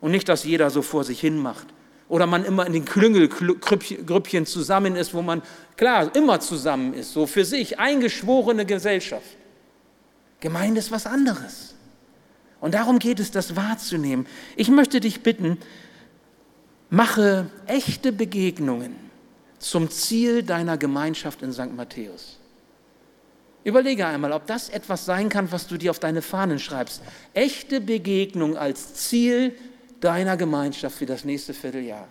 Und 0.00 0.10
nicht, 0.10 0.28
dass 0.28 0.44
jeder 0.44 0.70
so 0.70 0.82
vor 0.82 1.04
sich 1.04 1.20
hin 1.20 1.38
macht. 1.38 1.68
Oder 2.08 2.26
man 2.26 2.44
immer 2.44 2.66
in 2.66 2.72
den 2.72 2.84
Klüngelgrüppchen 2.84 4.44
zusammen 4.44 4.96
ist, 4.96 5.14
wo 5.14 5.22
man, 5.22 5.42
klar, 5.76 6.14
immer 6.16 6.40
zusammen 6.40 6.94
ist, 6.94 7.12
so 7.12 7.26
für 7.26 7.44
sich, 7.44 7.78
eingeschworene 7.78 8.66
Gesellschaft. 8.66 9.36
Gemeinde 10.40 10.80
ist 10.80 10.90
was 10.90 11.06
anderes. 11.06 11.74
Und 12.60 12.74
darum 12.74 12.98
geht 12.98 13.20
es, 13.20 13.30
das 13.30 13.54
wahrzunehmen. 13.54 14.26
Ich 14.56 14.68
möchte 14.68 14.98
dich 14.98 15.22
bitten, 15.22 15.58
Mache 16.90 17.46
echte 17.66 18.10
Begegnungen 18.10 18.96
zum 19.60 19.90
Ziel 19.90 20.42
deiner 20.42 20.76
Gemeinschaft 20.76 21.40
in 21.42 21.52
St. 21.52 21.72
Matthäus. 21.76 22.38
Überlege 23.62 24.06
einmal, 24.06 24.32
ob 24.32 24.46
das 24.46 24.70
etwas 24.70 25.04
sein 25.04 25.28
kann, 25.28 25.52
was 25.52 25.68
du 25.68 25.76
dir 25.76 25.92
auf 25.92 26.00
deine 26.00 26.20
Fahnen 26.20 26.58
schreibst. 26.58 27.02
Echte 27.32 27.80
Begegnung 27.80 28.56
als 28.56 28.94
Ziel 28.94 29.54
deiner 30.00 30.36
Gemeinschaft 30.36 30.96
für 30.96 31.06
das 31.06 31.24
nächste 31.24 31.54
Vierteljahr. 31.54 32.08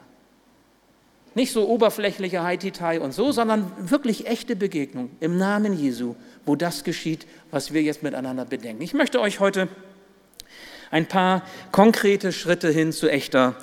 Nicht 1.35 1.51
so 1.51 1.67
oberflächliche 1.67 2.43
Haititai 2.43 3.01
und 3.01 3.13
so, 3.13 3.31
sondern 3.31 3.71
wirklich 3.79 4.27
echte 4.27 4.55
Begegnung 4.55 5.11
im 5.19 5.37
Namen 5.37 5.77
Jesu, 5.77 6.15
wo 6.45 6.55
das 6.55 6.83
geschieht, 6.83 7.27
was 7.51 7.73
wir 7.73 7.81
jetzt 7.81 8.03
miteinander 8.03 8.45
bedenken. 8.45 8.81
Ich 8.81 8.93
möchte 8.93 9.19
euch 9.19 9.39
heute 9.39 9.67
ein 10.91 11.07
paar 11.07 11.43
konkrete 11.71 12.31
Schritte 12.31 12.69
hin 12.69 12.91
zu 12.91 13.09
echter 13.09 13.55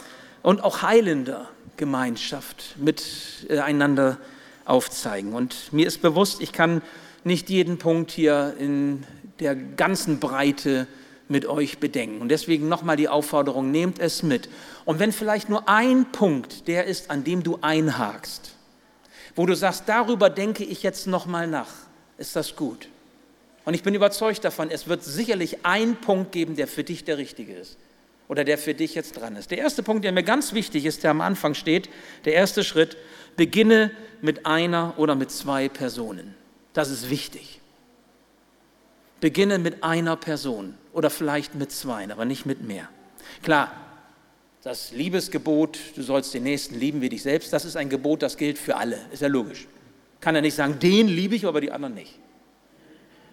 und 0.46 0.62
auch 0.62 0.82
heilender 0.82 1.48
Gemeinschaft 1.76 2.76
miteinander 2.78 4.16
aufzeigen. 4.64 5.32
Und 5.32 5.72
mir 5.72 5.88
ist 5.88 6.00
bewusst, 6.02 6.40
ich 6.40 6.52
kann 6.52 6.82
nicht 7.24 7.50
jeden 7.50 7.78
Punkt 7.78 8.12
hier 8.12 8.54
in 8.56 9.02
der 9.40 9.56
ganzen 9.56 10.20
Breite 10.20 10.86
mit 11.26 11.46
euch 11.46 11.78
bedenken. 11.78 12.20
Und 12.20 12.28
deswegen 12.28 12.68
nochmal 12.68 12.96
die 12.96 13.08
Aufforderung, 13.08 13.72
nehmt 13.72 13.98
es 13.98 14.22
mit. 14.22 14.48
Und 14.84 15.00
wenn 15.00 15.10
vielleicht 15.10 15.48
nur 15.48 15.68
ein 15.68 16.12
Punkt 16.12 16.68
der 16.68 16.84
ist, 16.84 17.10
an 17.10 17.24
dem 17.24 17.42
du 17.42 17.58
einhakst, 17.60 18.52
wo 19.34 19.46
du 19.46 19.56
sagst, 19.56 19.82
darüber 19.86 20.30
denke 20.30 20.62
ich 20.62 20.84
jetzt 20.84 21.08
nochmal 21.08 21.48
nach, 21.48 21.72
ist 22.18 22.36
das 22.36 22.54
gut. 22.54 22.88
Und 23.64 23.74
ich 23.74 23.82
bin 23.82 23.96
überzeugt 23.96 24.44
davon, 24.44 24.70
es 24.70 24.86
wird 24.86 25.02
sicherlich 25.02 25.66
ein 25.66 25.96
Punkt 25.96 26.30
geben, 26.30 26.54
der 26.54 26.68
für 26.68 26.84
dich 26.84 27.02
der 27.02 27.18
richtige 27.18 27.52
ist 27.52 27.76
oder 28.28 28.44
der 28.44 28.58
für 28.58 28.74
dich 28.74 28.94
jetzt 28.94 29.12
dran 29.12 29.36
ist. 29.36 29.50
Der 29.50 29.58
erste 29.58 29.82
Punkt, 29.82 30.04
der 30.04 30.12
mir 30.12 30.22
ganz 30.22 30.52
wichtig 30.52 30.84
ist, 30.84 31.04
der 31.04 31.10
am 31.12 31.20
Anfang 31.20 31.54
steht, 31.54 31.88
der 32.24 32.34
erste 32.34 32.64
Schritt, 32.64 32.96
beginne 33.36 33.90
mit 34.22 34.46
einer 34.46 34.94
oder 34.98 35.14
mit 35.14 35.30
zwei 35.30 35.68
Personen. 35.68 36.34
Das 36.72 36.90
ist 36.90 37.10
wichtig. 37.10 37.60
Beginne 39.20 39.58
mit 39.58 39.82
einer 39.82 40.16
Person 40.16 40.74
oder 40.92 41.10
vielleicht 41.10 41.54
mit 41.54 41.72
zwei, 41.72 42.10
aber 42.10 42.24
nicht 42.24 42.46
mit 42.46 42.62
mehr. 42.62 42.88
Klar, 43.42 43.72
das 44.62 44.92
Liebesgebot, 44.92 45.78
du 45.94 46.02
sollst 46.02 46.34
den 46.34 46.42
Nächsten 46.42 46.74
lieben 46.78 47.00
wie 47.00 47.08
dich 47.08 47.22
selbst, 47.22 47.52
das 47.52 47.64
ist 47.64 47.76
ein 47.76 47.88
Gebot, 47.88 48.22
das 48.22 48.36
gilt 48.36 48.58
für 48.58 48.76
alle, 48.76 48.98
ist 49.12 49.22
ja 49.22 49.28
logisch. 49.28 49.68
Kann 50.20 50.34
er 50.34 50.42
nicht 50.42 50.54
sagen, 50.54 50.78
den 50.80 51.08
liebe 51.08 51.34
ich, 51.36 51.46
aber 51.46 51.60
die 51.60 51.70
anderen 51.70 51.94
nicht. 51.94 52.18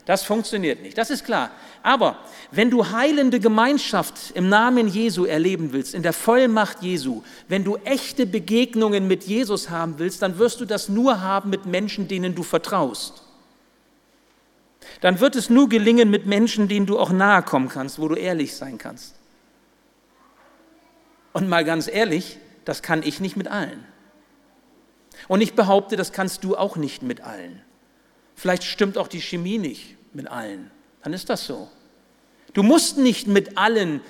Das 0.05 0.23
funktioniert 0.23 0.81
nicht, 0.81 0.97
das 0.97 1.09
ist 1.09 1.23
klar. 1.23 1.51
Aber 1.81 2.17
wenn 2.51 2.69
du 2.69 2.91
heilende 2.91 3.39
Gemeinschaft 3.39 4.31
im 4.33 4.49
Namen 4.49 4.87
Jesu 4.87 5.25
erleben 5.25 5.71
willst, 5.71 5.93
in 5.93 6.03
der 6.03 6.11
Vollmacht 6.11 6.81
Jesu, 6.81 7.23
wenn 7.47 7.63
du 7.63 7.77
echte 7.85 8.25
Begegnungen 8.25 9.07
mit 9.07 9.23
Jesus 9.23 9.69
haben 9.69 9.99
willst, 9.99 10.21
dann 10.21 10.39
wirst 10.39 10.59
du 10.59 10.65
das 10.65 10.89
nur 10.89 11.21
haben 11.21 11.49
mit 11.49 11.65
Menschen, 11.65 12.07
denen 12.07 12.35
du 12.35 12.43
vertraust. 12.43 13.23
Dann 14.99 15.19
wird 15.21 15.35
es 15.35 15.49
nur 15.49 15.69
gelingen 15.69 16.09
mit 16.09 16.25
Menschen, 16.25 16.67
denen 16.67 16.85
du 16.85 16.99
auch 16.99 17.11
nahe 17.11 17.41
kommen 17.41 17.69
kannst, 17.69 17.99
wo 17.99 18.07
du 18.07 18.15
ehrlich 18.15 18.55
sein 18.55 18.77
kannst. 18.77 19.15
Und 21.31 21.49
mal 21.49 21.65
ganz 21.65 21.87
ehrlich, 21.87 22.37
das 22.65 22.81
kann 22.81 23.03
ich 23.03 23.19
nicht 23.19 23.37
mit 23.37 23.47
allen. 23.47 23.85
Und 25.27 25.41
ich 25.41 25.55
behaupte, 25.55 25.95
das 25.95 26.11
kannst 26.11 26.43
du 26.43 26.57
auch 26.57 26.75
nicht 26.75 27.03
mit 27.03 27.21
allen. 27.21 27.61
Vielleicht 28.35 28.63
stimmt 28.63 28.97
auch 28.97 29.07
die 29.07 29.21
Chemie 29.21 29.57
nicht 29.57 29.95
mit 30.13 30.29
allen. 30.29 30.71
Dann 31.03 31.13
ist 31.13 31.29
das 31.29 31.45
so. 31.45 31.69
Du 32.53 32.63
musst 32.63 32.97
nicht 32.97 33.27
mit 33.27 33.57
allen 33.57 34.01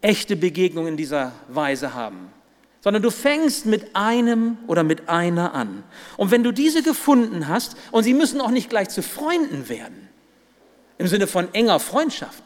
echte 0.00 0.36
Begegnungen 0.36 0.90
in 0.92 0.96
dieser 0.96 1.32
Weise 1.48 1.94
haben, 1.94 2.30
sondern 2.80 3.02
du 3.02 3.10
fängst 3.10 3.66
mit 3.66 3.96
einem 3.96 4.58
oder 4.66 4.84
mit 4.84 5.08
einer 5.08 5.54
an. 5.54 5.82
Und 6.16 6.30
wenn 6.30 6.42
du 6.42 6.52
diese 6.52 6.82
gefunden 6.82 7.48
hast, 7.48 7.76
und 7.90 8.04
sie 8.04 8.14
müssen 8.14 8.40
auch 8.40 8.50
nicht 8.50 8.70
gleich 8.70 8.90
zu 8.90 9.02
Freunden 9.02 9.68
werden, 9.68 10.08
im 10.98 11.08
Sinne 11.08 11.26
von 11.26 11.52
enger 11.54 11.80
Freundschaft, 11.80 12.44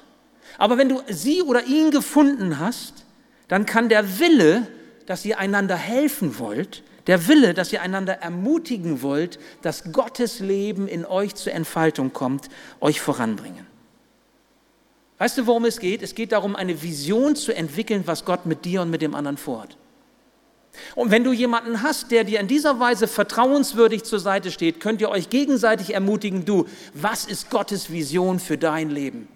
aber 0.58 0.78
wenn 0.78 0.88
du 0.88 1.02
sie 1.08 1.42
oder 1.42 1.64
ihn 1.64 1.90
gefunden 1.90 2.58
hast, 2.58 3.04
dann 3.48 3.66
kann 3.66 3.88
der 3.88 4.18
Wille, 4.18 4.66
dass 5.06 5.24
ihr 5.24 5.38
einander 5.38 5.76
helfen 5.76 6.38
wollt, 6.38 6.82
der 7.10 7.26
Wille, 7.26 7.54
dass 7.54 7.72
ihr 7.72 7.82
einander 7.82 8.22
ermutigen 8.22 9.02
wollt, 9.02 9.40
dass 9.62 9.90
Gottes 9.90 10.38
Leben 10.38 10.86
in 10.86 11.04
euch 11.04 11.34
zur 11.34 11.52
Entfaltung 11.52 12.12
kommt, 12.12 12.48
euch 12.80 13.00
voranbringen. 13.00 13.66
Weißt 15.18 15.36
du, 15.36 15.48
worum 15.48 15.64
es 15.64 15.80
geht? 15.80 16.02
Es 16.02 16.14
geht 16.14 16.30
darum, 16.30 16.54
eine 16.54 16.82
Vision 16.82 17.34
zu 17.34 17.52
entwickeln, 17.52 18.04
was 18.06 18.24
Gott 18.24 18.46
mit 18.46 18.64
dir 18.64 18.82
und 18.82 18.90
mit 18.90 19.02
dem 19.02 19.16
anderen 19.16 19.38
vorhat. 19.38 19.76
Und 20.94 21.10
wenn 21.10 21.24
du 21.24 21.32
jemanden 21.32 21.82
hast, 21.82 22.12
der 22.12 22.22
dir 22.22 22.38
in 22.38 22.46
dieser 22.46 22.78
Weise 22.78 23.08
vertrauenswürdig 23.08 24.04
zur 24.04 24.20
Seite 24.20 24.52
steht, 24.52 24.78
könnt 24.78 25.00
ihr 25.00 25.08
euch 25.08 25.30
gegenseitig 25.30 25.92
ermutigen, 25.92 26.44
du, 26.44 26.66
was 26.94 27.24
ist 27.24 27.50
Gottes 27.50 27.90
Vision 27.90 28.38
für 28.38 28.56
dein 28.56 28.88
Leben? 28.88 29.26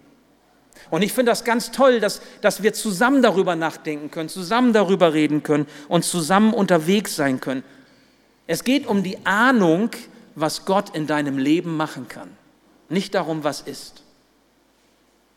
Und 0.94 1.02
ich 1.02 1.12
finde 1.12 1.32
das 1.32 1.42
ganz 1.42 1.72
toll, 1.72 1.98
dass, 1.98 2.20
dass 2.40 2.62
wir 2.62 2.72
zusammen 2.72 3.20
darüber 3.20 3.56
nachdenken 3.56 4.12
können, 4.12 4.28
zusammen 4.28 4.72
darüber 4.72 5.12
reden 5.12 5.42
können 5.42 5.66
und 5.88 6.04
zusammen 6.04 6.54
unterwegs 6.54 7.16
sein 7.16 7.40
können. 7.40 7.64
Es 8.46 8.62
geht 8.62 8.86
um 8.86 9.02
die 9.02 9.26
Ahnung, 9.26 9.90
was 10.36 10.66
Gott 10.66 10.94
in 10.94 11.08
deinem 11.08 11.36
Leben 11.36 11.76
machen 11.76 12.06
kann, 12.06 12.30
nicht 12.88 13.12
darum, 13.16 13.42
was 13.42 13.60
ist. 13.60 14.04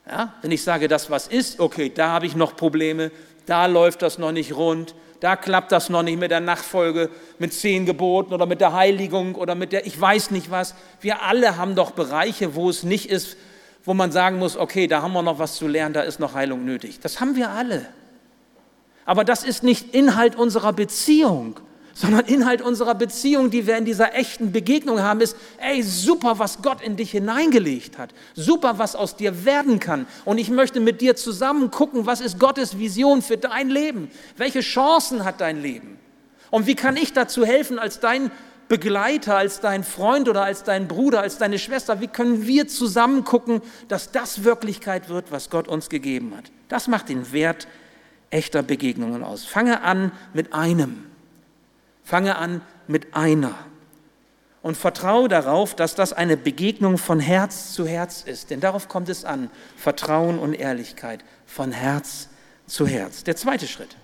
Ja? 0.05 0.35
Wenn 0.43 0.51
ich 0.51 0.61
sage, 0.61 0.87
das 0.87 1.09
was 1.09 1.27
ist, 1.27 1.59
okay, 1.59 1.91
da 1.93 2.09
habe 2.09 2.27
ich 2.27 2.35
noch 2.35 2.55
Probleme, 2.55 3.11
da 3.47 3.65
läuft 3.65 4.03
das 4.03 4.19
noch 4.19 4.31
nicht 4.31 4.55
rund, 4.55 4.93
da 5.21 5.35
klappt 5.35 5.71
das 5.71 5.89
noch 5.89 6.03
nicht 6.03 6.19
mit 6.19 6.29
der 6.29 6.39
Nachfolge, 6.39 7.09
mit 7.39 7.51
zehn 7.51 7.87
Geboten 7.87 8.31
oder 8.31 8.45
mit 8.45 8.61
der 8.61 8.73
Heiligung 8.73 9.33
oder 9.33 9.55
mit 9.55 9.71
der, 9.71 9.87
ich 9.87 9.99
weiß 9.99 10.29
nicht 10.29 10.51
was. 10.51 10.75
Wir 11.01 11.23
alle 11.23 11.57
haben 11.57 11.73
doch 11.73 11.91
Bereiche, 11.91 12.53
wo 12.53 12.69
es 12.69 12.83
nicht 12.83 13.09
ist, 13.09 13.37
wo 13.87 13.93
man 13.93 14.11
sagen 14.11 14.37
muss, 14.37 14.57
okay, 14.57 14.85
da 14.85 15.01
haben 15.01 15.13
wir 15.13 15.23
noch 15.23 15.39
was 15.39 15.55
zu 15.55 15.65
lernen, 15.65 15.93
da 15.93 16.01
ist 16.01 16.19
noch 16.19 16.33
Heilung 16.33 16.65
nötig. 16.65 16.99
Das 16.99 17.21
haben 17.21 17.37
wir 17.37 17.51
alle. 17.51 17.85
Aber 19.05 19.23
das 19.23 19.45
ist 19.45 19.63
nicht 19.63 19.95
Inhalt 19.95 20.35
unserer 20.35 20.73
Beziehung, 20.73 21.61
sondern 21.93 22.25
Inhalt 22.25 22.61
unserer 22.61 22.95
Beziehung, 22.95 23.49
die 23.49 23.65
wir 23.65 23.77
in 23.77 23.85
dieser 23.85 24.13
echten 24.13 24.51
Begegnung 24.51 25.01
haben, 25.01 25.21
ist, 25.21 25.37
ey, 25.59 25.81
super, 25.83 26.37
was 26.37 26.61
Gott 26.61 26.81
in 26.81 26.97
dich 26.97 27.11
hineingelegt 27.11 27.97
hat. 27.97 28.13
Super, 28.35 28.77
was 28.77 28.93
aus 28.97 29.15
dir 29.15 29.45
werden 29.45 29.79
kann. 29.79 30.05
Und 30.25 30.37
ich 30.37 30.49
möchte 30.49 30.81
mit 30.81 30.99
dir 30.99 31.15
zusammen 31.15 31.71
gucken, 31.71 32.05
was 32.05 32.19
ist 32.19 32.39
Gottes 32.39 32.77
Vision 32.77 33.21
für 33.21 33.37
dein 33.37 33.69
Leben? 33.69 34.11
Welche 34.35 34.59
Chancen 34.59 35.23
hat 35.23 35.39
dein 35.39 35.61
Leben? 35.61 35.97
Und 36.51 36.67
wie 36.67 36.75
kann 36.75 36.97
ich 36.97 37.13
dazu 37.13 37.45
helfen 37.45 37.79
als 37.79 38.01
dein 38.01 38.31
Begleiter, 38.67 39.37
als 39.37 39.61
dein 39.61 39.83
Freund 39.83 40.27
oder 40.27 40.43
als 40.43 40.63
dein 40.63 40.87
Bruder, 40.87 41.21
als 41.21 41.37
deine 41.37 41.57
Schwester? 41.57 42.01
Wie 42.01 42.07
können 42.07 42.45
wir 42.47 42.67
zusammen 42.67 43.23
gucken, 43.23 43.61
dass 43.87 44.11
das 44.11 44.43
Wirklichkeit 44.43 45.09
wird, 45.09 45.31
was 45.31 45.49
Gott 45.49 45.67
uns 45.67 45.89
gegeben 45.89 46.33
hat? 46.35 46.51
Das 46.67 46.87
macht 46.87 47.09
den 47.09 47.31
Wert 47.31 47.67
echter 48.29 48.63
Begegnungen 48.63 49.23
aus. 49.23 49.45
Fange 49.45 49.83
an 49.83 50.11
mit 50.33 50.53
einem. 50.53 51.05
Fange 52.03 52.35
an 52.37 52.61
mit 52.87 53.15
einer. 53.15 53.55
Und 54.61 54.75
vertraue 54.75 55.29
darauf, 55.29 55.75
dass 55.75 55.95
das 55.95 56.11
eine 56.11 56.35
Begegnung 56.35 56.97
von 56.97 57.21
Herz 57.21 57.73
zu 57.73 57.87
Herz 57.87 58.23
ist. 58.25 58.49
Denn 58.49 58.59
darauf 58.59 58.89
kommt 58.89 59.07
es 59.07 59.23
an. 59.23 59.49
Vertrauen 59.77 60.39
und 60.39 60.53
Ehrlichkeit 60.53 61.23
von 61.45 61.71
Herz 61.71 62.27
zu 62.65 62.85
Herz. 62.85 63.23
Der 63.23 63.37
zweite 63.37 63.65
Schritt. 63.65 63.95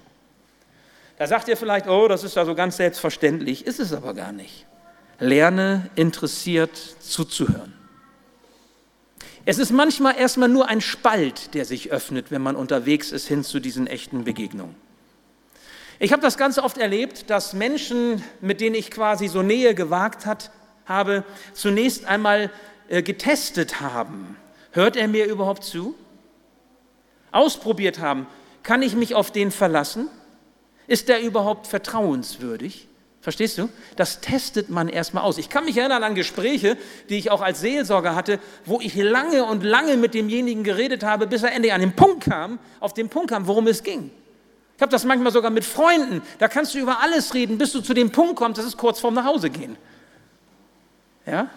Da 1.18 1.28
sagt 1.28 1.48
ihr 1.48 1.58
vielleicht, 1.58 1.88
oh, 1.88 2.08
das 2.08 2.24
ist 2.24 2.36
ja 2.36 2.46
so 2.46 2.56
ganz 2.56 2.78
selbstverständlich. 2.78 3.66
Ist 3.66 3.80
es 3.80 3.94
aber 3.94 4.14
gar 4.14 4.32
nicht. 4.32 4.66
Lerne 5.20 5.90
interessiert 5.96 6.76
zuzuhören. 7.00 7.74
Es 9.46 9.58
ist 9.58 9.72
manchmal 9.72 10.18
erstmal 10.18 10.50
nur 10.50 10.70
ein 10.70 10.82
Spalt, 10.82 11.54
der 11.54 11.66
sich 11.66 11.92
öffnet, 11.92 12.32
wenn 12.32 12.42
man 12.42 12.56
unterwegs 12.56 13.12
ist 13.12 13.28
hin 13.28 13.44
zu 13.44 13.60
diesen 13.60 13.88
echten 13.88 14.24
Begegnungen. 14.24 14.76
Ich 16.00 16.12
habe 16.12 16.22
das 16.22 16.38
ganz 16.38 16.58
oft 16.58 16.78
erlebt, 16.78 17.30
dass 17.30 17.54
Menschen, 17.54 18.24
mit 18.42 18.62
denen 18.62 18.76
ich 18.76 18.90
quasi 18.90 19.28
so 19.28 19.42
Nähe 19.42 19.76
gewagt 19.76 20.26
hat, 20.26 20.52
habe, 20.86 21.24
zunächst 21.54 22.06
einmal 22.06 22.50
äh, 22.88 23.04
getestet 23.04 23.80
haben. 23.82 24.38
Hört 24.72 24.96
er 24.96 25.08
mir 25.08 25.26
überhaupt 25.26 25.64
zu? 25.64 25.96
Ausprobiert 27.32 28.00
haben. 28.00 28.28
Kann 28.64 28.82
ich 28.82 28.96
mich 28.96 29.14
auf 29.14 29.32
den 29.32 29.52
verlassen? 29.52 30.10
Ist 30.88 31.10
der 31.10 31.22
überhaupt 31.22 31.68
vertrauenswürdig? 31.68 32.88
Verstehst 33.22 33.58
du? 33.58 33.70
Das 33.96 34.20
testet 34.20 34.70
man 34.70 34.90
erstmal 34.90 35.24
aus. 35.24 35.38
Ich 35.38 35.48
kann 35.48 35.64
mich 35.64 35.78
erinnern 35.78 36.04
an 36.04 36.14
Gespräche, 36.14 36.78
die 37.08 37.18
ich 37.18 37.32
auch 37.32 37.40
als 37.40 37.62
Seelsorger 37.62 38.16
hatte, 38.16 38.38
wo 38.66 38.82
ich 38.82 38.96
lange 38.96 39.46
und 39.46 39.64
lange 39.64 39.96
mit 39.96 40.14
demjenigen 40.14 40.66
geredet 40.66 41.04
habe, 41.04 41.26
bis 41.26 41.42
er 41.42 41.54
endlich 41.54 41.72
an 41.72 41.80
den 41.80 41.96
Punkt 41.96 42.26
kam, 42.26 42.60
auf 42.82 42.94
den 42.94 43.08
Punkt 43.08 43.30
kam, 43.30 43.48
worum 43.48 43.68
es 43.68 43.82
ging. 43.82 44.12
Ich 44.76 44.82
habe 44.82 44.92
das 44.92 45.06
manchmal 45.06 45.32
sogar 45.32 45.52
mit 45.52 45.64
Freunden. 45.64 46.22
Da 46.38 46.50
kannst 46.50 46.74
du 46.74 46.80
über 46.80 47.00
alles 47.00 47.34
reden, 47.34 47.58
bis 47.58 47.72
du 47.72 47.80
zu 47.80 47.94
dem 47.94 48.12
Punkt 48.12 48.36
kommst, 48.36 48.58
das 48.58 48.66
ist 48.66 48.76
kurz 48.76 49.00
vorm 49.00 49.14
Nachhausegehen. 49.14 49.78
Ja? 51.26 51.50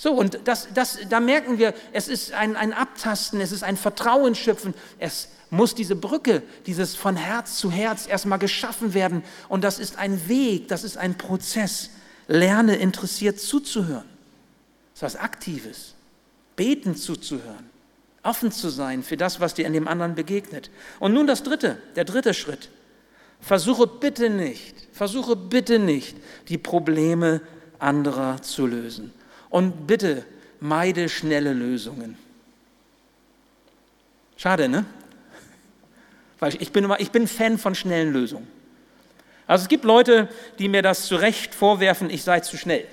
So, 0.00 0.12
und 0.12 0.38
das, 0.44 0.68
das, 0.72 1.00
da 1.10 1.18
merken 1.18 1.58
wir, 1.58 1.74
es 1.92 2.06
ist 2.06 2.32
ein, 2.32 2.54
ein 2.54 2.72
Abtasten, 2.72 3.40
es 3.40 3.50
ist 3.50 3.64
ein 3.64 3.76
Vertrauen 3.76 4.36
schöpfen. 4.36 4.72
Es 5.00 5.28
muss 5.50 5.74
diese 5.74 5.96
Brücke, 5.96 6.44
dieses 6.66 6.94
von 6.94 7.16
Herz 7.16 7.58
zu 7.58 7.72
Herz 7.72 8.06
erstmal 8.06 8.38
geschaffen 8.38 8.94
werden. 8.94 9.24
Und 9.48 9.64
das 9.64 9.80
ist 9.80 9.98
ein 9.98 10.28
Weg, 10.28 10.68
das 10.68 10.84
ist 10.84 10.96
ein 10.98 11.18
Prozess. 11.18 11.90
Lerne 12.28 12.76
interessiert 12.76 13.40
zuzuhören. 13.40 14.08
Das 14.94 15.12
ist 15.12 15.16
was 15.16 15.16
Aktives. 15.16 15.94
Beten 16.54 16.94
zuzuhören 16.94 17.68
offen 18.22 18.52
zu 18.52 18.68
sein 18.68 19.02
für 19.02 19.16
das, 19.16 19.40
was 19.40 19.54
dir 19.54 19.66
in 19.66 19.72
dem 19.72 19.88
anderen 19.88 20.14
begegnet. 20.14 20.70
Und 21.00 21.14
nun 21.14 21.26
das 21.26 21.42
dritte, 21.42 21.78
der 21.96 22.04
dritte 22.04 22.34
Schritt. 22.34 22.68
Versuche 23.40 23.86
bitte 23.86 24.30
nicht, 24.30 24.74
versuche 24.92 25.36
bitte 25.36 25.78
nicht, 25.78 26.16
die 26.48 26.58
Probleme 26.58 27.40
anderer 27.78 28.42
zu 28.42 28.66
lösen. 28.66 29.12
Und 29.50 29.86
bitte 29.86 30.24
meide 30.60 31.08
schnelle 31.08 31.52
Lösungen. 31.52 32.16
Schade, 34.36 34.68
ne? 34.68 34.84
Weil 36.38 36.54
ich 36.60 36.70
bin, 36.70 36.84
immer, 36.84 37.00
ich 37.00 37.10
bin 37.10 37.26
Fan 37.26 37.58
von 37.58 37.74
schnellen 37.74 38.12
Lösungen. 38.12 38.46
Also 39.46 39.62
es 39.62 39.68
gibt 39.68 39.84
Leute, 39.84 40.28
die 40.58 40.68
mir 40.68 40.82
das 40.82 41.06
zu 41.06 41.16
Recht 41.16 41.54
vorwerfen, 41.54 42.10
ich 42.10 42.22
sei 42.22 42.40
zu 42.40 42.56
schnell. 42.56 42.86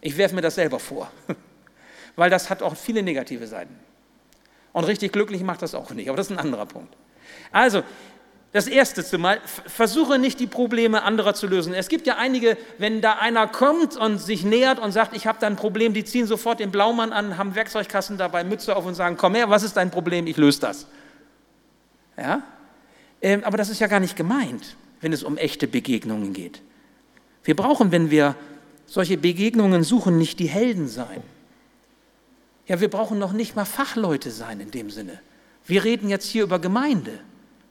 Ich 0.00 0.16
werfe 0.16 0.34
mir 0.34 0.40
das 0.40 0.54
selber 0.54 0.78
vor, 0.78 1.10
weil 2.16 2.30
das 2.30 2.48
hat 2.48 2.62
auch 2.62 2.76
viele 2.76 3.02
negative 3.02 3.46
Seiten. 3.46 3.74
Und 4.72 4.84
richtig 4.84 5.12
glücklich 5.12 5.42
macht 5.42 5.62
das 5.62 5.74
auch 5.74 5.90
nicht, 5.90 6.08
aber 6.08 6.16
das 6.16 6.28
ist 6.28 6.32
ein 6.32 6.38
anderer 6.38 6.66
Punkt. 6.66 6.96
Also, 7.50 7.82
das 8.52 8.66
erste 8.66 9.04
zumal, 9.04 9.40
versuche 9.44 10.18
nicht 10.18 10.40
die 10.40 10.48
Probleme 10.48 11.02
anderer 11.02 11.34
zu 11.34 11.46
lösen. 11.46 11.72
Es 11.72 11.88
gibt 11.88 12.06
ja 12.06 12.16
einige, 12.16 12.56
wenn 12.78 13.00
da 13.00 13.12
einer 13.12 13.46
kommt 13.46 13.96
und 13.96 14.18
sich 14.18 14.44
nähert 14.44 14.80
und 14.80 14.90
sagt, 14.90 15.14
ich 15.14 15.26
habe 15.28 15.38
da 15.40 15.46
ein 15.46 15.54
Problem, 15.54 15.94
die 15.94 16.04
ziehen 16.04 16.26
sofort 16.26 16.58
den 16.58 16.72
Blaumann 16.72 17.12
an, 17.12 17.38
haben 17.38 17.54
Werkzeugkassen 17.54 18.18
dabei, 18.18 18.42
Mütze 18.42 18.74
auf 18.74 18.84
und 18.84 18.94
sagen, 18.94 19.16
komm 19.16 19.36
her, 19.36 19.50
was 19.50 19.62
ist 19.62 19.76
dein 19.76 19.92
Problem, 19.92 20.26
ich 20.26 20.36
löse 20.36 20.60
das. 20.60 20.88
Ja? 22.16 22.42
Ähm, 23.22 23.44
aber 23.44 23.56
das 23.56 23.70
ist 23.70 23.78
ja 23.78 23.86
gar 23.86 24.00
nicht 24.00 24.16
gemeint, 24.16 24.76
wenn 25.00 25.12
es 25.12 25.22
um 25.22 25.36
echte 25.36 25.68
Begegnungen 25.68 26.32
geht. 26.32 26.60
Wir 27.44 27.54
brauchen, 27.54 27.92
wenn 27.92 28.10
wir 28.10 28.34
solche 28.86 29.16
Begegnungen 29.16 29.84
suchen, 29.84 30.18
nicht 30.18 30.40
die 30.40 30.48
Helden 30.48 30.88
sein. 30.88 31.22
Ja, 32.66 32.80
wir 32.80 32.90
brauchen 32.90 33.18
noch 33.18 33.32
nicht 33.32 33.54
mal 33.54 33.64
Fachleute 33.64 34.32
sein 34.32 34.58
in 34.58 34.72
dem 34.72 34.90
Sinne. 34.90 35.20
Wir 35.66 35.84
reden 35.84 36.08
jetzt 36.08 36.26
hier 36.26 36.42
über 36.42 36.58
Gemeinde. 36.58 37.20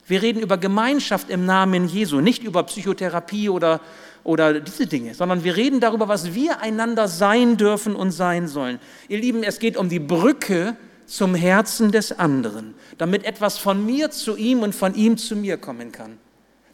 Wir 0.10 0.22
reden 0.22 0.42
über 0.42 0.58
Gemeinschaft 0.58 1.30
im 1.30 1.46
Namen 1.46 1.88
Jesu, 1.88 2.20
nicht 2.20 2.44
über 2.44 2.64
Psychotherapie 2.64 3.48
oder, 3.50 3.80
oder 4.24 4.60
diese 4.60 4.88
Dinge, 4.88 5.14
sondern 5.14 5.44
wir 5.44 5.56
reden 5.56 5.80
darüber, 5.80 6.08
was 6.08 6.34
wir 6.34 6.60
einander 6.60 7.08
sein 7.08 7.58
dürfen 7.58 7.96
und 7.96 8.12
sein 8.12 8.48
sollen. 8.48 8.80
Ihr 9.08 9.20
Lieben, 9.20 9.44
es 9.44 9.60
geht 9.60 9.78
um 9.78 9.88
die 9.88 10.00
Brücke 10.00 10.76
zum 11.06 11.36
Herzen 11.36 11.92
des 11.92 12.18
anderen, 12.20 12.74
damit 12.98 13.24
etwas 13.24 13.58
von 13.58 13.86
mir 13.86 14.12
zu 14.12 14.36
ihm 14.36 14.64
und 14.64 14.76
von 14.76 14.96
ihm 14.96 15.18
zu 15.18 15.36
mir 15.36 15.58
kommen 15.58 15.92
kann, 15.92 16.18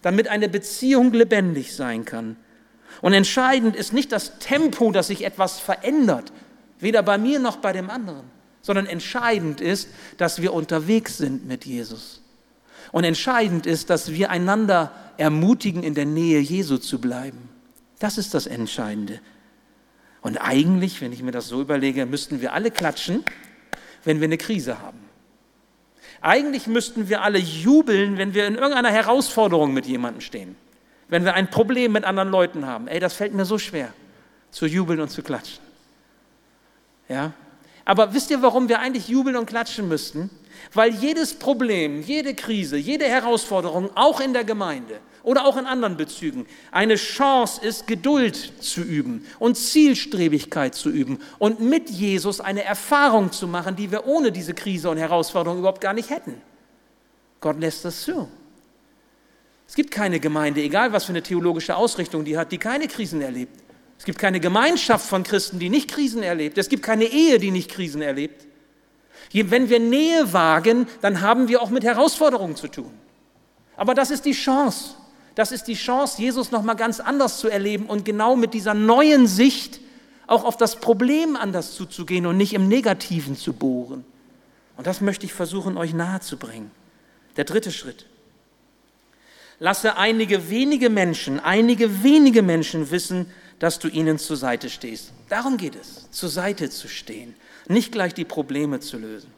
damit 0.01 0.27
eine 0.27 0.49
Beziehung 0.49 1.13
lebendig 1.13 1.75
sein 1.75 2.05
kann. 2.05 2.37
Und 3.01 3.13
entscheidend 3.13 3.75
ist 3.75 3.93
nicht 3.93 4.11
das 4.11 4.39
Tempo, 4.39 4.91
dass 4.91 5.07
sich 5.07 5.25
etwas 5.25 5.59
verändert, 5.59 6.31
Weder 6.79 7.03
bei 7.03 7.17
mir 7.17 7.39
noch 7.39 7.57
bei 7.57 7.73
dem 7.73 7.89
anderen. 7.89 8.29
Sondern 8.61 8.87
entscheidend 8.87 9.61
ist, 9.61 9.89
dass 10.17 10.41
wir 10.41 10.53
unterwegs 10.53 11.17
sind 11.17 11.45
mit 11.45 11.65
Jesus. 11.65 12.21
Und 12.95 13.03
entscheidend 13.03 13.65
ist, 13.65 13.89
dass 13.89 14.13
wir 14.13 14.29
einander 14.29 14.89
ermutigen, 15.17 15.83
in 15.83 15.95
der 15.95 16.05
Nähe 16.05 16.39
Jesu 16.39 16.77
zu 16.77 17.01
bleiben. 17.01 17.49
Das 17.99 18.17
ist 18.17 18.33
das 18.33 18.47
Entscheidende. 18.47 19.19
Und 20.21 20.37
eigentlich, 20.37 21.01
wenn 21.01 21.11
ich 21.11 21.21
mir 21.21 21.33
das 21.33 21.49
so 21.49 21.59
überlege, 21.59 22.05
müssten 22.05 22.39
wir 22.39 22.53
alle 22.53 22.71
klatschen, 22.71 23.25
wenn 24.05 24.21
wir 24.21 24.29
eine 24.29 24.37
Krise 24.37 24.79
haben. 24.79 24.99
Eigentlich 26.21 26.67
müssten 26.67 27.09
wir 27.09 27.21
alle 27.21 27.37
jubeln, 27.37 28.17
wenn 28.17 28.33
wir 28.33 28.47
in 28.47 28.55
irgendeiner 28.55 28.91
Herausforderung 28.91 29.73
mit 29.73 29.85
jemandem 29.85 30.21
stehen. 30.21 30.55
Wenn 31.09 31.25
wir 31.25 31.33
ein 31.33 31.49
Problem 31.49 31.91
mit 31.91 32.05
anderen 32.05 32.29
Leuten 32.29 32.65
haben. 32.65 32.87
Ey, 32.87 33.01
das 33.01 33.13
fällt 33.13 33.33
mir 33.33 33.43
so 33.43 33.57
schwer, 33.57 33.91
zu 34.51 34.67
jubeln 34.67 35.01
und 35.01 35.09
zu 35.09 35.21
klatschen. 35.21 35.61
Ja? 37.09 37.33
Aber 37.85 38.13
wisst 38.13 38.31
ihr, 38.31 38.41
warum 38.41 38.67
wir 38.67 38.79
eigentlich 38.79 39.07
jubeln 39.07 39.35
und 39.35 39.45
klatschen 39.45 39.87
müssten? 39.87 40.31
Weil 40.73 40.91
jedes 40.91 41.35
Problem, 41.35 42.01
jede 42.01 42.33
Krise, 42.33 42.77
jede 42.77 43.05
Herausforderung, 43.05 43.91
auch 43.95 44.19
in 44.19 44.33
der 44.33 44.43
Gemeinde 44.43 44.99
oder 45.21 45.45
auch 45.45 45.55
in 45.57 45.67
anderen 45.67 45.95
Bezügen, 45.95 46.47
eine 46.71 46.95
Chance 46.95 47.63
ist, 47.63 47.85
Geduld 47.85 48.53
zu 48.59 48.81
üben 48.81 49.25
und 49.37 49.55
Zielstrebigkeit 49.55 50.73
zu 50.73 50.89
üben 50.89 51.19
und 51.37 51.59
mit 51.59 51.91
Jesus 51.91 52.41
eine 52.41 52.63
Erfahrung 52.63 53.31
zu 53.31 53.47
machen, 53.47 53.75
die 53.75 53.91
wir 53.91 54.07
ohne 54.07 54.31
diese 54.31 54.55
Krise 54.55 54.89
und 54.89 54.97
Herausforderung 54.97 55.59
überhaupt 55.59 55.81
gar 55.81 55.93
nicht 55.93 56.09
hätten. 56.09 56.41
Gott 57.39 57.59
lässt 57.59 57.85
das 57.85 58.01
zu. 58.01 58.27
Es 59.67 59.75
gibt 59.75 59.91
keine 59.91 60.19
Gemeinde, 60.19 60.61
egal 60.61 60.91
was 60.93 61.05
für 61.05 61.11
eine 61.11 61.23
theologische 61.23 61.75
Ausrichtung 61.75 62.25
die 62.25 62.37
hat, 62.37 62.51
die 62.51 62.57
keine 62.57 62.87
Krisen 62.87 63.21
erlebt. 63.21 63.64
Es 63.97 64.05
gibt 64.05 64.19
keine 64.19 64.39
Gemeinschaft 64.39 65.07
von 65.07 65.23
Christen, 65.23 65.59
die 65.59 65.69
nicht 65.69 65.89
Krisen 65.89 66.23
erlebt. 66.23 66.57
Es 66.57 66.69
gibt 66.69 66.83
keine 66.83 67.05
Ehe, 67.05 67.39
die 67.39 67.51
nicht 67.51 67.71
Krisen 67.71 68.01
erlebt. 68.01 68.45
Wenn 69.31 69.69
wir 69.69 69.79
Nähe 69.79 70.31
wagen, 70.33 70.87
dann 71.01 71.21
haben 71.21 71.47
wir 71.47 71.61
auch 71.61 71.69
mit 71.69 71.83
Herausforderungen 71.83 72.55
zu 72.55 72.67
tun. 72.67 72.91
Aber 73.75 73.93
das 73.93 74.11
ist 74.11 74.25
die 74.25 74.33
Chance. 74.33 74.95
Das 75.35 75.51
ist 75.51 75.65
die 75.67 75.73
Chance, 75.73 76.21
Jesus 76.21 76.51
noch 76.51 76.63
mal 76.63 76.75
ganz 76.75 77.01
anders 77.01 77.39
zu 77.39 77.49
erleben 77.49 77.87
und 77.87 78.05
genau 78.05 78.37
mit 78.37 78.53
dieser 78.53 78.73
neuen 78.73 79.27
Sicht 79.27 79.81
auch 80.27 80.45
auf 80.45 80.55
das 80.55 80.77
Problem 80.77 81.35
anders 81.35 81.75
zuzugehen 81.75 82.25
und 82.25 82.37
nicht 82.37 82.53
im 82.53 82.67
Negativen 82.67 83.35
zu 83.35 83.53
bohren. 83.53 84.05
Und 84.77 84.87
das 84.87 85.01
möchte 85.01 85.25
ich 85.25 85.33
versuchen, 85.33 85.77
euch 85.77 85.93
nahezubringen. 85.93 86.71
Der 87.35 87.43
dritte 87.43 87.71
Schritt. 87.71 88.05
Lasse 89.59 89.97
einige 89.97 90.49
wenige 90.49 90.89
Menschen, 90.89 91.39
einige 91.39 92.03
wenige 92.03 92.41
Menschen 92.41 92.91
wissen, 92.91 93.27
dass 93.59 93.79
du 93.79 93.87
ihnen 93.87 94.17
zur 94.19 94.37
Seite 94.37 94.69
stehst. 94.69 95.13
Darum 95.29 95.57
geht 95.57 95.75
es, 95.75 96.09
zur 96.11 96.29
Seite 96.29 96.69
zu 96.69 96.87
stehen, 96.87 97.35
nicht 97.67 97.91
gleich 97.91 98.13
die 98.13 98.25
Probleme 98.25 98.79
zu 98.79 98.97
lösen. 98.97 99.31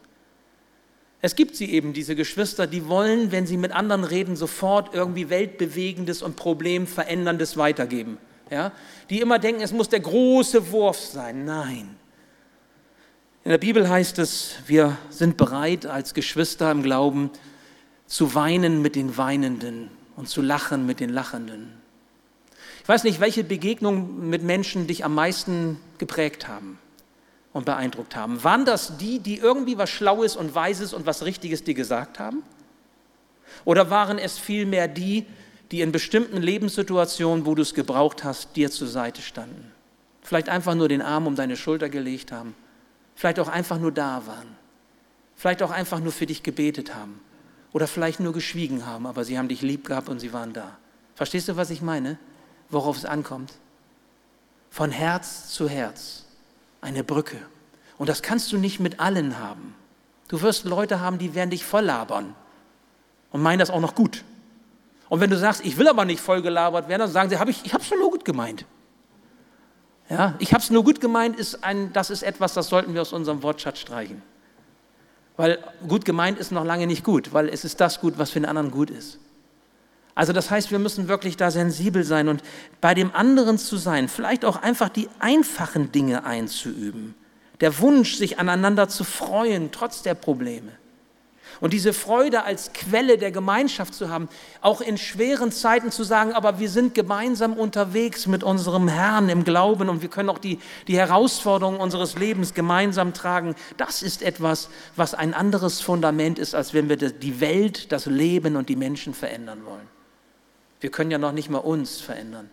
Es 1.22 1.36
gibt 1.36 1.56
sie 1.56 1.72
eben, 1.72 1.94
diese 1.94 2.16
Geschwister, 2.16 2.68
die 2.68 2.88
wollen, 2.88 3.32
wenn 3.32 3.48
sie 3.48 3.58
mit 3.58 3.72
anderen 3.72 4.04
reden, 4.04 4.36
sofort 4.36 4.94
irgendwie 4.94 5.30
Weltbewegendes 5.30 6.22
und 6.22 6.36
Problemveränderndes 6.36 7.58
weitergeben. 7.58 8.20
Ja? 8.52 8.72
Die 9.10 9.20
immer 9.22 9.40
denken, 9.40 9.62
es 9.62 9.72
muss 9.72 9.90
der 9.90 10.00
große 10.00 10.72
Wurf 10.72 11.00
sein. 11.00 11.46
Nein. 11.46 11.96
In 13.44 13.52
der 13.52 13.58
Bibel 13.58 13.90
heißt 13.90 14.20
es, 14.20 14.56
wir 14.68 14.98
sind 15.10 15.38
bereit 15.38 15.86
als 15.86 16.14
Geschwister 16.14 16.70
im 16.70 16.84
Glauben 16.84 17.32
zu 18.06 18.36
weinen 18.36 18.82
mit 18.82 18.96
den 18.96 19.18
Weinenden 19.18 19.90
und 20.16 20.30
zu 20.30 20.42
lachen 20.42 20.86
mit 20.86 21.00
den 21.00 21.10
Lachenden. 21.10 21.74
Ich 22.88 22.90
weiß 22.90 23.04
nicht, 23.04 23.20
welche 23.20 23.44
Begegnungen 23.44 24.30
mit 24.30 24.44
Menschen 24.44 24.88
dich 24.88 25.04
am 25.04 25.14
meisten 25.14 25.78
geprägt 25.98 26.48
haben 26.48 26.80
und 27.52 27.66
beeindruckt 27.66 28.16
haben. 28.16 28.42
Waren 28.46 28.64
das 28.64 28.98
die, 28.98 29.20
die 29.20 29.40
irgendwie 29.40 29.78
was 29.78 29.90
Schlaues 29.90 30.38
und 30.38 30.56
Weises 30.56 30.94
und 30.94 31.06
was 31.06 31.26
Richtiges 31.26 31.66
dir 31.66 31.74
gesagt 31.74 32.18
haben? 32.18 32.44
Oder 33.66 33.90
waren 33.90 34.18
es 34.18 34.38
vielmehr 34.38 34.88
die, 34.88 35.26
die 35.70 35.82
in 35.82 35.92
bestimmten 35.92 36.42
Lebenssituationen, 36.42 37.46
wo 37.46 37.56
du 37.56 37.62
es 37.62 37.74
gebraucht 37.74 38.24
hast, 38.24 38.56
dir 38.56 38.72
zur 38.72 38.88
Seite 38.88 39.22
standen? 39.22 39.70
Vielleicht 40.22 40.48
einfach 40.48 40.74
nur 40.74 40.88
den 40.88 41.02
Arm 41.02 41.28
um 41.28 41.36
deine 41.36 41.58
Schulter 41.58 41.90
gelegt 41.90 42.32
haben. 42.32 42.56
Vielleicht 43.16 43.42
auch 43.42 43.50
einfach 43.50 43.80
nur 43.80 43.92
da 43.92 44.26
waren. 44.28 44.56
Vielleicht 45.36 45.62
auch 45.62 45.72
einfach 45.72 46.00
nur 46.00 46.14
für 46.14 46.26
dich 46.26 46.42
gebetet 46.42 46.96
haben. 46.96 47.20
Oder 47.74 47.86
vielleicht 47.86 48.22
nur 48.22 48.32
geschwiegen 48.32 48.86
haben, 48.86 49.06
aber 49.06 49.26
sie 49.26 49.38
haben 49.38 49.50
dich 49.50 49.62
lieb 49.62 49.86
gehabt 49.86 50.08
und 50.08 50.22
sie 50.22 50.32
waren 50.32 50.54
da. 50.54 50.78
Verstehst 51.16 51.50
du, 51.50 51.58
was 51.58 51.70
ich 51.70 51.82
meine? 51.82 52.18
Worauf 52.70 52.98
es 52.98 53.06
ankommt? 53.06 53.54
Von 54.70 54.92
Herz 54.92 55.50
zu 55.50 55.70
Herz 55.70 56.26
eine 56.82 57.04
Brücke. 57.04 57.38
Und 57.98 58.10
das 58.10 58.22
kannst 58.22 58.52
du 58.52 58.58
nicht 58.58 58.80
mit 58.80 59.00
allen 59.00 59.40
haben. 59.40 59.76
Du 60.28 60.42
wirst 60.42 60.66
Leute 60.66 61.00
haben, 61.00 61.18
die 61.18 61.34
werden 61.36 61.50
dich 61.50 61.66
voll 61.66 61.86
labern 61.86 62.36
und 63.32 63.42
meinen 63.42 63.60
das 63.60 63.70
auch 63.70 63.80
noch 63.80 63.96
gut. 63.96 64.24
Und 65.10 65.22
wenn 65.22 65.30
du 65.30 65.38
sagst, 65.38 65.66
ich 65.66 65.78
will 65.78 65.88
aber 65.88 66.06
nicht 66.06 66.20
voll 66.20 66.42
gelabert 66.42 66.90
werden, 66.90 67.02
dann 67.02 67.12
sagen 67.12 67.30
sie, 67.30 67.38
hab 67.38 67.48
ich, 67.48 67.66
ich 67.66 67.74
habe 67.74 67.84
es 67.84 67.90
nur 67.90 68.12
gut 68.12 68.26
gemeint. 68.26 68.66
Ja, 70.10 70.36
ich 70.40 70.54
habe 70.54 70.62
es 70.62 70.70
nur 70.70 70.84
gut 70.84 71.02
gemeint, 71.02 71.38
ist 71.38 71.64
ein, 71.64 71.92
das 71.94 72.10
ist 72.10 72.24
etwas, 72.24 72.54
das 72.54 72.68
sollten 72.68 72.94
wir 72.94 73.02
aus 73.02 73.14
unserem 73.14 73.44
Wortschatz 73.44 73.80
streichen. 73.80 74.22
Weil 75.38 75.60
gut 75.88 76.06
gemeint 76.06 76.40
ist 76.40 76.52
noch 76.52 76.66
lange 76.66 76.88
nicht 76.88 77.04
gut, 77.04 77.34
weil 77.34 77.50
es 77.50 77.64
ist 77.64 77.80
das 77.80 78.02
gut, 78.02 78.18
was 78.18 78.32
für 78.32 78.40
den 78.40 78.46
anderen 78.46 78.72
gut 78.72 78.90
ist. 78.90 79.20
Also 80.18 80.34
das 80.34 80.50
heißt, 80.50 80.72
wir 80.72 80.80
müssen 80.80 81.10
wirklich 81.10 81.38
da 81.38 81.52
sensibel 81.52 82.04
sein 82.04 82.28
und 82.28 82.42
bei 82.82 82.96
dem 82.96 83.14
anderen 83.14 83.60
zu 83.60 83.78
sein, 83.78 84.08
vielleicht 84.08 84.46
auch 84.46 84.64
einfach 84.64 84.90
die 84.90 85.10
einfachen 85.20 85.92
Dinge 85.92 86.24
einzuüben. 86.24 87.14
Der 87.62 87.78
Wunsch, 87.78 88.16
sich 88.16 88.40
aneinander 88.40 88.90
zu 88.90 89.04
freuen, 89.04 89.70
trotz 89.72 90.02
der 90.02 90.16
Probleme. 90.16 90.72
Und 91.60 91.72
diese 91.72 91.94
Freude 91.94 92.46
als 92.46 92.74
Quelle 92.74 93.20
der 93.20 93.30
Gemeinschaft 93.30 93.94
zu 93.94 94.10
haben, 94.10 94.28
auch 94.62 94.82
in 94.82 94.98
schweren 94.98 95.52
Zeiten 95.52 95.92
zu 95.92 96.04
sagen, 96.04 96.34
aber 96.34 96.58
wir 96.58 96.70
sind 96.72 96.96
gemeinsam 96.96 97.54
unterwegs 97.54 98.26
mit 98.26 98.44
unserem 98.44 98.88
Herrn 98.88 99.30
im 99.30 99.44
Glauben 99.44 99.88
und 99.88 100.02
wir 100.02 100.10
können 100.10 100.30
auch 100.30 100.40
die, 100.40 100.58
die 100.88 100.98
Herausforderungen 100.98 101.80
unseres 101.80 102.18
Lebens 102.18 102.56
gemeinsam 102.56 103.14
tragen, 103.14 103.54
das 103.78 104.02
ist 104.02 104.24
etwas, 104.24 104.70
was 104.96 105.14
ein 105.14 105.36
anderes 105.36 105.80
Fundament 105.80 106.40
ist, 106.40 106.56
als 106.56 106.74
wenn 106.74 106.90
wir 106.90 106.98
die 106.98 107.40
Welt, 107.40 107.92
das 107.92 108.08
Leben 108.08 108.56
und 108.56 108.68
die 108.68 108.76
Menschen 108.76 109.14
verändern 109.14 109.64
wollen. 109.64 109.97
Wir 110.80 110.92
können 110.92 111.12
ja 111.12 111.18
noch 111.18 111.32
nicht 111.32 111.50
mal 111.50 111.60
uns 111.60 112.02
verändern. 112.02 112.50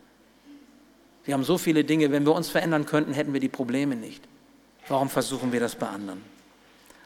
Wir 1.24 1.34
haben 1.34 1.44
so 1.44 1.58
viele 1.58 1.84
Dinge, 1.84 2.10
wenn 2.12 2.24
wir 2.24 2.34
uns 2.34 2.50
verändern 2.50 2.86
könnten, 2.86 3.12
hätten 3.12 3.32
wir 3.32 3.40
die 3.40 3.48
Probleme 3.48 3.96
nicht. 3.96 4.22
Warum 4.88 5.08
versuchen 5.08 5.52
wir 5.52 5.60
das 5.60 5.74
bei 5.74 5.88
anderen? 5.88 6.22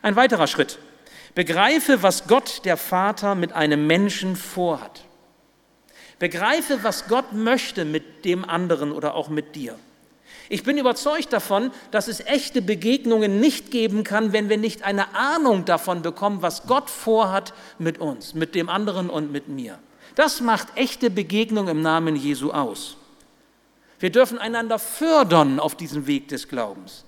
Ein 0.02 0.16
weiterer 0.16 0.46
Schritt. 0.46 0.78
Begreife, 1.34 2.02
was 2.02 2.26
Gott 2.26 2.64
der 2.64 2.76
Vater 2.76 3.34
mit 3.34 3.52
einem 3.52 3.86
Menschen 3.86 4.34
vorhat. 4.34 5.04
Begreife, 6.18 6.82
was 6.82 7.06
Gott 7.06 7.32
möchte 7.32 7.84
mit 7.84 8.24
dem 8.24 8.44
anderen 8.44 8.90
oder 8.90 9.14
auch 9.14 9.28
mit 9.28 9.54
dir. 9.54 9.78
Ich 10.48 10.64
bin 10.64 10.78
überzeugt 10.78 11.32
davon, 11.32 11.70
dass 11.90 12.08
es 12.08 12.20
echte 12.20 12.62
Begegnungen 12.62 13.38
nicht 13.38 13.70
geben 13.70 14.02
kann, 14.02 14.32
wenn 14.32 14.48
wir 14.48 14.56
nicht 14.56 14.82
eine 14.82 15.14
Ahnung 15.14 15.64
davon 15.64 16.02
bekommen, 16.02 16.42
was 16.42 16.66
Gott 16.66 16.90
vorhat 16.90 17.52
mit 17.78 17.98
uns, 17.98 18.34
mit 18.34 18.54
dem 18.54 18.68
anderen 18.68 19.10
und 19.10 19.30
mit 19.30 19.48
mir. 19.48 19.78
Das 20.14 20.40
macht 20.40 20.68
echte 20.76 21.10
Begegnung 21.10 21.68
im 21.68 21.82
Namen 21.82 22.16
Jesu 22.16 22.50
aus. 22.50 22.96
Wir 24.00 24.10
dürfen 24.10 24.38
einander 24.38 24.78
fördern 24.78 25.58
auf 25.58 25.76
diesem 25.76 26.06
Weg 26.06 26.28
des 26.28 26.48
Glaubens. 26.48 27.04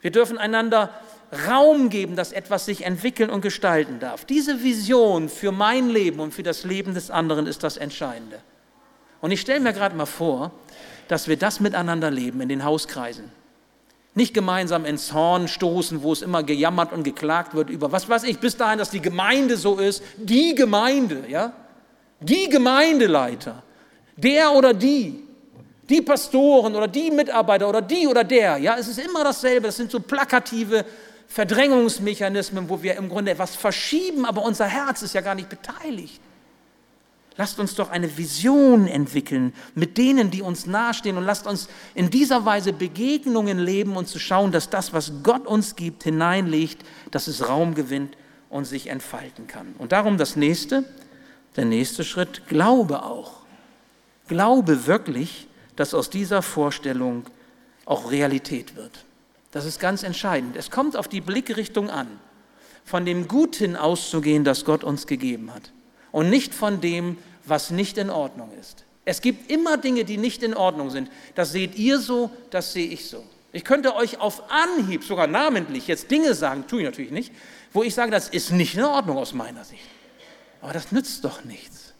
Wir 0.00 0.10
dürfen 0.10 0.38
einander 0.38 0.90
Raum 1.48 1.88
geben, 1.88 2.16
dass 2.16 2.32
etwas 2.32 2.66
sich 2.66 2.84
entwickeln 2.84 3.30
und 3.30 3.40
gestalten 3.40 3.98
darf. 3.98 4.24
Diese 4.24 4.62
Vision 4.62 5.28
für 5.28 5.52
mein 5.52 5.88
Leben 5.88 6.20
und 6.20 6.32
für 6.32 6.42
das 6.42 6.64
Leben 6.64 6.94
des 6.94 7.10
anderen 7.10 7.46
ist 7.46 7.62
das 7.62 7.76
Entscheidende. 7.76 8.38
Und 9.20 9.30
ich 9.32 9.40
stelle 9.40 9.60
mir 9.60 9.72
gerade 9.72 9.96
mal 9.96 10.06
vor, 10.06 10.52
dass 11.08 11.28
wir 11.28 11.36
das 11.36 11.60
miteinander 11.60 12.10
leben 12.10 12.40
in 12.40 12.48
den 12.48 12.64
Hauskreisen. 12.64 13.30
Nicht 14.14 14.34
gemeinsam 14.34 14.84
ins 14.84 15.12
Horn 15.12 15.48
stoßen, 15.48 16.02
wo 16.02 16.12
es 16.12 16.22
immer 16.22 16.42
gejammert 16.42 16.92
und 16.92 17.02
geklagt 17.02 17.54
wird 17.54 17.70
über, 17.70 17.92
was 17.92 18.08
weiß 18.08 18.24
ich, 18.24 18.38
bis 18.38 18.56
dahin, 18.56 18.78
dass 18.78 18.90
die 18.90 19.02
Gemeinde 19.02 19.56
so 19.56 19.78
ist, 19.78 20.02
die 20.16 20.54
Gemeinde, 20.54 21.24
ja? 21.28 21.52
Die 22.20 22.48
Gemeindeleiter, 22.48 23.62
der 24.16 24.52
oder 24.52 24.72
die, 24.72 25.22
die 25.88 26.02
Pastoren 26.02 26.74
oder 26.74 26.88
die 26.88 27.10
Mitarbeiter 27.10 27.68
oder 27.68 27.82
die 27.82 28.06
oder 28.06 28.24
der, 28.24 28.56
ja, 28.58 28.76
es 28.76 28.88
ist 28.88 28.98
immer 28.98 29.22
dasselbe. 29.22 29.66
Das 29.66 29.76
sind 29.76 29.90
so 29.90 30.00
plakative 30.00 30.84
Verdrängungsmechanismen, 31.28 32.68
wo 32.68 32.82
wir 32.82 32.96
im 32.96 33.08
Grunde 33.08 33.32
etwas 33.32 33.54
verschieben, 33.54 34.24
aber 34.24 34.42
unser 34.42 34.66
Herz 34.66 35.02
ist 35.02 35.14
ja 35.14 35.20
gar 35.20 35.34
nicht 35.34 35.48
beteiligt. 35.48 36.20
Lasst 37.38 37.58
uns 37.58 37.74
doch 37.74 37.90
eine 37.90 38.16
Vision 38.16 38.86
entwickeln 38.86 39.52
mit 39.74 39.98
denen, 39.98 40.30
die 40.30 40.40
uns 40.40 40.64
nahestehen 40.64 41.18
und 41.18 41.24
lasst 41.24 41.46
uns 41.46 41.68
in 41.94 42.08
dieser 42.08 42.46
Weise 42.46 42.72
Begegnungen 42.72 43.58
leben 43.58 43.96
und 43.96 44.08
zu 44.08 44.18
schauen, 44.18 44.52
dass 44.52 44.70
das, 44.70 44.94
was 44.94 45.12
Gott 45.22 45.46
uns 45.46 45.76
gibt, 45.76 46.04
hineinlegt, 46.04 46.82
dass 47.10 47.26
es 47.26 47.46
Raum 47.46 47.74
gewinnt 47.74 48.16
und 48.48 48.64
sich 48.64 48.86
entfalten 48.86 49.46
kann. 49.46 49.74
Und 49.76 49.92
darum 49.92 50.16
das 50.16 50.36
nächste, 50.36 50.84
der 51.56 51.64
nächste 51.64 52.04
Schritt, 52.04 52.46
glaube 52.48 53.02
auch. 53.02 53.32
Glaube 54.28 54.86
wirklich, 54.86 55.46
dass 55.76 55.94
aus 55.94 56.10
dieser 56.10 56.42
Vorstellung 56.42 57.26
auch 57.84 58.10
Realität 58.10 58.76
wird. 58.76 59.04
Das 59.52 59.64
ist 59.64 59.80
ganz 59.80 60.02
entscheidend. 60.02 60.56
Es 60.56 60.70
kommt 60.70 60.96
auf 60.96 61.08
die 61.08 61.20
Blickrichtung 61.20 61.88
an, 61.88 62.08
von 62.84 63.04
dem 63.04 63.28
Guten 63.28 63.76
auszugehen, 63.76 64.44
das 64.44 64.64
Gott 64.64 64.84
uns 64.84 65.06
gegeben 65.06 65.54
hat 65.54 65.72
und 66.12 66.30
nicht 66.30 66.54
von 66.54 66.80
dem, 66.80 67.18
was 67.44 67.70
nicht 67.70 67.98
in 67.98 68.10
Ordnung 68.10 68.50
ist. 68.60 68.84
Es 69.04 69.20
gibt 69.20 69.50
immer 69.50 69.76
Dinge, 69.76 70.04
die 70.04 70.16
nicht 70.16 70.42
in 70.42 70.54
Ordnung 70.54 70.90
sind. 70.90 71.10
Das 71.36 71.52
seht 71.52 71.76
ihr 71.76 71.98
so, 71.98 72.30
das 72.50 72.72
sehe 72.72 72.88
ich 72.88 73.08
so. 73.08 73.24
Ich 73.52 73.64
könnte 73.64 73.94
euch 73.94 74.20
auf 74.20 74.50
Anhieb, 74.50 75.04
sogar 75.04 75.28
namentlich, 75.28 75.86
jetzt 75.86 76.10
Dinge 76.10 76.34
sagen, 76.34 76.64
tue 76.66 76.80
ich 76.80 76.84
natürlich 76.86 77.12
nicht, 77.12 77.32
wo 77.72 77.82
ich 77.82 77.94
sage, 77.94 78.10
das 78.10 78.28
ist 78.28 78.50
nicht 78.50 78.74
in 78.74 78.84
Ordnung 78.84 79.16
aus 79.16 79.32
meiner 79.32 79.64
Sicht. 79.64 79.84
Aber 80.66 80.72
das 80.72 80.90
nützt 80.90 81.24
doch 81.24 81.44
nichts. 81.44 81.94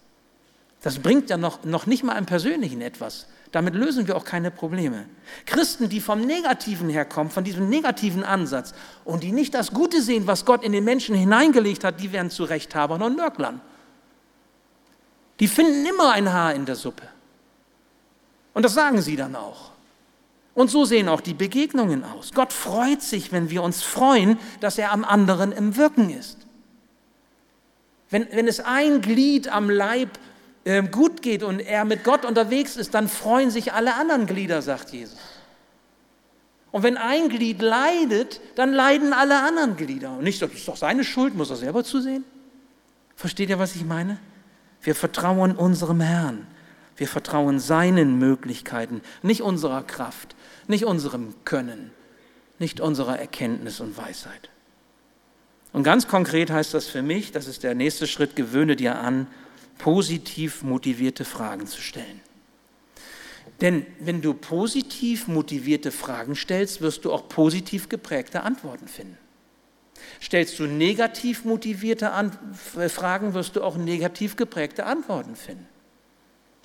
Das 0.82 0.98
bringt 0.98 1.30
ja 1.30 1.36
noch, 1.36 1.62
noch 1.62 1.86
nicht 1.86 2.02
mal 2.02 2.18
im 2.18 2.26
Persönlichen 2.26 2.80
etwas. 2.80 3.28
Damit 3.52 3.76
lösen 3.76 4.08
wir 4.08 4.16
auch 4.16 4.24
keine 4.24 4.50
Probleme. 4.50 5.06
Christen, 5.46 5.88
die 5.88 6.00
vom 6.00 6.22
Negativen 6.22 6.88
herkommen, 6.88 7.30
von 7.30 7.44
diesem 7.44 7.68
negativen 7.68 8.24
Ansatz 8.24 8.74
und 9.04 9.22
die 9.22 9.30
nicht 9.30 9.54
das 9.54 9.70
Gute 9.70 10.02
sehen, 10.02 10.26
was 10.26 10.44
Gott 10.44 10.64
in 10.64 10.72
den 10.72 10.82
Menschen 10.82 11.14
hineingelegt 11.14 11.84
hat, 11.84 12.00
die 12.00 12.10
werden 12.10 12.28
zu 12.28 12.42
Rechthabern 12.42 13.02
und 13.02 13.16
Nörglern. 13.16 13.60
Die 15.38 15.46
finden 15.46 15.86
immer 15.86 16.10
ein 16.10 16.32
Haar 16.32 16.52
in 16.52 16.66
der 16.66 16.74
Suppe. 16.74 17.06
Und 18.52 18.64
das 18.64 18.74
sagen 18.74 19.00
sie 19.00 19.14
dann 19.14 19.36
auch. 19.36 19.70
Und 20.54 20.72
so 20.72 20.84
sehen 20.84 21.08
auch 21.08 21.20
die 21.20 21.34
Begegnungen 21.34 22.02
aus. 22.02 22.32
Gott 22.34 22.52
freut 22.52 23.02
sich, 23.02 23.30
wenn 23.30 23.48
wir 23.48 23.62
uns 23.62 23.84
freuen, 23.84 24.40
dass 24.58 24.76
er 24.76 24.90
am 24.90 25.04
anderen 25.04 25.52
im 25.52 25.76
Wirken 25.76 26.10
ist. 26.10 26.45
Wenn, 28.10 28.26
wenn 28.30 28.48
es 28.48 28.60
ein 28.60 29.00
Glied 29.00 29.48
am 29.48 29.68
Leib 29.68 30.10
äh, 30.64 30.82
gut 30.82 31.22
geht 31.22 31.42
und 31.42 31.60
er 31.60 31.84
mit 31.84 32.04
Gott 32.04 32.24
unterwegs 32.24 32.76
ist, 32.76 32.94
dann 32.94 33.08
freuen 33.08 33.50
sich 33.50 33.72
alle 33.72 33.94
anderen 33.94 34.26
Glieder, 34.26 34.62
sagt 34.62 34.90
Jesus. 34.90 35.18
Und 36.72 36.82
wenn 36.82 36.96
ein 36.96 37.28
Glied 37.28 37.62
leidet, 37.62 38.40
dann 38.54 38.72
leiden 38.72 39.12
alle 39.12 39.42
anderen 39.42 39.76
Glieder. 39.76 40.12
Und 40.12 40.24
nicht, 40.24 40.42
das 40.42 40.52
ist 40.52 40.68
doch 40.68 40.76
seine 40.76 41.04
Schuld, 41.04 41.34
muss 41.34 41.50
er 41.50 41.56
selber 41.56 41.84
zusehen. 41.84 42.24
Versteht 43.14 43.48
ihr, 43.48 43.58
was 43.58 43.76
ich 43.76 43.84
meine? 43.84 44.18
Wir 44.82 44.94
vertrauen 44.94 45.56
unserem 45.56 46.00
Herrn. 46.00 46.46
Wir 46.96 47.08
vertrauen 47.08 47.60
seinen 47.60 48.18
Möglichkeiten, 48.18 49.02
nicht 49.22 49.42
unserer 49.42 49.82
Kraft, 49.82 50.34
nicht 50.66 50.84
unserem 50.84 51.34
Können, 51.44 51.92
nicht 52.58 52.80
unserer 52.80 53.18
Erkenntnis 53.18 53.80
und 53.80 53.96
Weisheit. 53.96 54.50
Und 55.76 55.82
ganz 55.82 56.08
konkret 56.08 56.50
heißt 56.50 56.72
das 56.72 56.86
für 56.86 57.02
mich, 57.02 57.32
das 57.32 57.46
ist 57.46 57.62
der 57.62 57.74
nächste 57.74 58.06
Schritt, 58.06 58.34
gewöhne 58.34 58.76
dir 58.76 58.98
an, 58.98 59.26
positiv 59.76 60.62
motivierte 60.62 61.26
Fragen 61.26 61.66
zu 61.66 61.82
stellen. 61.82 62.22
Denn 63.60 63.84
wenn 64.00 64.22
du 64.22 64.32
positiv 64.32 65.28
motivierte 65.28 65.92
Fragen 65.92 66.34
stellst, 66.34 66.80
wirst 66.80 67.04
du 67.04 67.12
auch 67.12 67.28
positiv 67.28 67.90
geprägte 67.90 68.42
Antworten 68.42 68.88
finden. 68.88 69.18
Stellst 70.22 70.58
du 70.58 70.64
negativ 70.64 71.44
motivierte 71.44 72.10
An 72.10 72.32
Fragen, 72.88 73.34
wirst 73.34 73.54
du 73.56 73.62
auch 73.62 73.76
negativ 73.76 74.36
geprägte 74.36 74.86
Antworten 74.86 75.36
finden. 75.36 75.66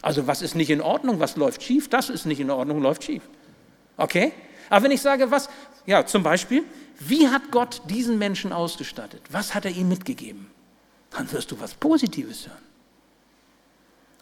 Also 0.01 0.25
was 0.25 0.41
ist 0.41 0.55
nicht 0.55 0.69
in 0.69 0.79
Ordnung, 0.79 1.19
was 1.19 1.35
läuft 1.35 1.63
schief, 1.63 1.89
das 1.89 2.09
ist 2.09 2.25
nicht 2.25 2.39
in 2.39 2.49
Ordnung, 2.49 2.81
läuft 2.81 3.03
schief. 3.03 3.23
Okay? 3.97 4.31
Aber 4.69 4.85
wenn 4.85 4.91
ich 4.91 5.01
sage, 5.01 5.31
was, 5.31 5.49
ja, 5.85 6.05
zum 6.05 6.23
Beispiel, 6.23 6.63
wie 7.07 7.27
hat 7.29 7.51
Gott 7.51 7.81
diesen 7.89 8.17
Menschen 8.17 8.53
ausgestattet? 8.53 9.21
Was 9.31 9.55
hat 9.55 9.65
er 9.65 9.71
ihm 9.71 9.89
mitgegeben? 9.89 10.51
Dann 11.09 11.31
wirst 11.31 11.51
du 11.51 11.59
was 11.59 11.73
Positives 11.73 12.47
hören. 12.47 12.71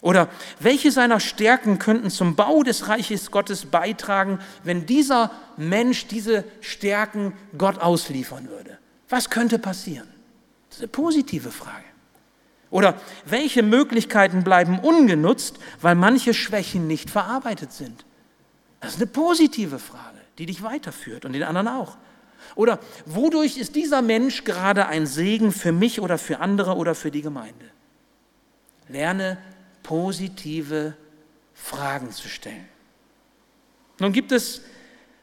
Oder 0.02 0.30
welche 0.60 0.92
seiner 0.92 1.20
Stärken 1.20 1.78
könnten 1.78 2.10
zum 2.10 2.36
Bau 2.36 2.63
des 2.63 2.88
Reiches 2.88 3.32
Gottes 3.32 3.65
beitragen, 3.65 4.39
wenn 4.63 4.86
dieser 4.86 5.32
Mensch 5.58 6.08
diese 6.08 6.46
Stärken 6.62 7.34
Gott 7.58 7.80
ausliefern 7.80 8.48
würde? 8.48 8.78
Was 9.10 9.30
könnte 9.30 9.60
passieren? 9.60 10.08
Das 10.70 10.78
ist 10.78 10.84
eine 10.84 10.88
positive 10.88 11.52
Frage. 11.52 11.84
Oder 12.72 12.96
welche 13.26 13.63
Möglichkeiten 13.63 14.44
bleiben 14.44 14.80
ungenutzt, 14.80 15.58
weil 15.82 15.96
manche 15.96 16.34
Schwächen 16.34 16.88
nicht 16.88 17.10
verarbeitet 17.10 17.74
sind? 17.74 18.06
Das 18.80 18.92
ist 18.92 18.98
eine 18.98 19.08
positive 19.08 19.80
Frage, 19.80 20.20
die 20.38 20.46
dich 20.46 20.63
weiterführt 20.63 21.26
und 21.26 21.34
den 21.34 21.44
anderen 21.44 21.68
auch. 21.68 21.98
Oder 22.56 22.80
wodurch 23.06 23.58
ist 23.58 23.75
dieser 23.75 24.02
Mensch 24.02 24.43
gerade 24.43 24.88
ein 24.88 25.06
Segen 25.06 25.52
für 25.52 25.71
mich 25.71 26.02
oder 26.02 26.17
für 26.17 26.39
andere 26.39 26.75
oder 26.75 26.95
für 26.95 27.12
die 27.12 27.21
Gemeinde? 27.21 27.65
Lerne 28.88 29.38
positive 29.84 30.95
Fragen 31.54 32.12
zu 32.12 32.28
stellen. 32.28 32.67
Nun 33.99 34.13
gibt 34.13 34.32
es 34.32 34.62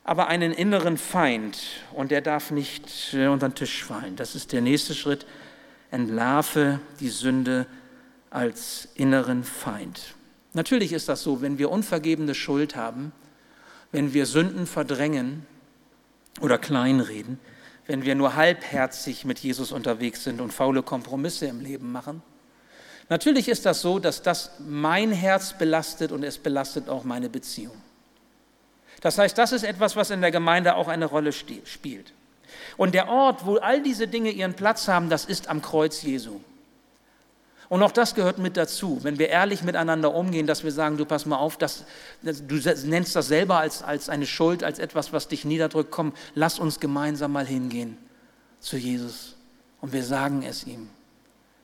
aber 0.05 0.29
einen 0.29 0.53
inneren 0.53 0.99
Feind 0.99 1.59
und 1.93 2.11
der 2.11 2.21
darf 2.21 2.51
nicht 2.51 3.13
äh, 3.13 3.27
unter 3.27 3.49
den 3.49 3.55
Tisch 3.55 3.83
fallen. 3.85 4.15
Das 4.15 4.35
ist 4.35 4.53
der 4.53 4.61
nächste 4.61 4.95
Schritt. 4.95 5.27
Entlarve 5.91 6.81
die 7.01 7.09
Sünde 7.09 7.67
als 8.31 8.89
inneren 8.95 9.43
Feind. 9.43 10.15
Natürlich 10.53 10.93
ist 10.93 11.09
das 11.09 11.23
so, 11.23 11.43
wenn 11.43 11.59
wir 11.59 11.71
unvergebene 11.71 12.35
Schuld 12.35 12.77
haben, 12.77 13.13
wenn 13.93 14.15
wir 14.15 14.27
Sünden 14.27 14.67
verdrängen 14.67 15.47
oder 16.41 16.59
kleinreden, 16.59 17.39
wenn 17.87 18.05
wir 18.05 18.15
nur 18.15 18.35
halbherzig 18.35 19.25
mit 19.25 19.39
Jesus 19.39 19.73
unterwegs 19.73 20.25
sind 20.25 20.41
und 20.41 20.53
faule 20.53 20.83
Kompromisse 20.83 21.47
im 21.47 21.61
Leben 21.61 21.93
machen, 21.93 22.23
Natürlich 23.09 23.49
ist 23.49 23.67
das 23.67 23.83
so, 23.83 23.99
dass 23.99 24.23
das 24.23 24.51
mein 24.59 25.13
Herz 25.13 25.57
belastet 25.57 26.11
und 26.11 26.25
es 26.25 26.39
belastet 26.39 26.89
auch 26.89 27.05
meine 27.05 27.29
Beziehung. 27.29 27.77
Das 29.01 29.19
heißt, 29.19 29.39
das 29.39 29.53
ist 29.53 29.63
etwas, 29.63 29.95
was 29.95 30.11
in 30.11 30.21
der 30.21 30.33
Gemeinde 30.33 30.75
auch 30.75 30.89
eine 30.89 31.05
Rolle 31.05 31.33
spielt. 31.33 32.13
Und 32.77 32.95
der 32.95 33.09
Ort, 33.09 33.47
wo 33.47 33.57
all 33.57 33.83
diese 33.83 34.09
Dinge 34.09 34.31
ihren 34.31 34.55
Platz 34.55 34.89
haben, 34.89 35.09
das 35.09 35.25
ist 35.25 35.49
am 35.49 35.63
Kreuz 35.63 36.03
Jesu. 36.03 36.41
Und 37.69 37.83
auch 37.83 37.91
das 37.91 38.15
gehört 38.15 38.39
mit 38.39 38.57
dazu, 38.57 39.01
wenn 39.03 39.19
wir 39.19 39.29
ehrlich 39.29 39.63
miteinander 39.63 40.15
umgehen, 40.15 40.47
dass 40.47 40.63
wir 40.63 40.71
sagen, 40.71 40.97
du 40.97 41.05
pass 41.05 41.27
mal 41.27 41.37
auf, 41.37 41.57
das, 41.57 41.85
du 42.23 42.61
nennst 42.87 43.17
das 43.17 43.29
selber 43.29 43.59
als, 43.59 43.83
als 43.83 44.09
eine 44.09 44.27
Schuld, 44.27 44.63
als 44.63 44.79
etwas, 44.79 45.13
was 45.13 45.29
dich 45.29 45.45
niederdrückt, 45.45 45.91
komm, 45.91 46.13
lass 46.35 46.59
uns 46.59 46.79
gemeinsam 46.79 47.33
mal 47.33 47.47
hingehen 47.47 47.99
zu 48.61 48.77
Jesus 48.77 49.37
und 49.81 49.93
wir 49.93 50.05
sagen 50.05 50.43
es 50.43 50.67
ihm. 50.67 50.89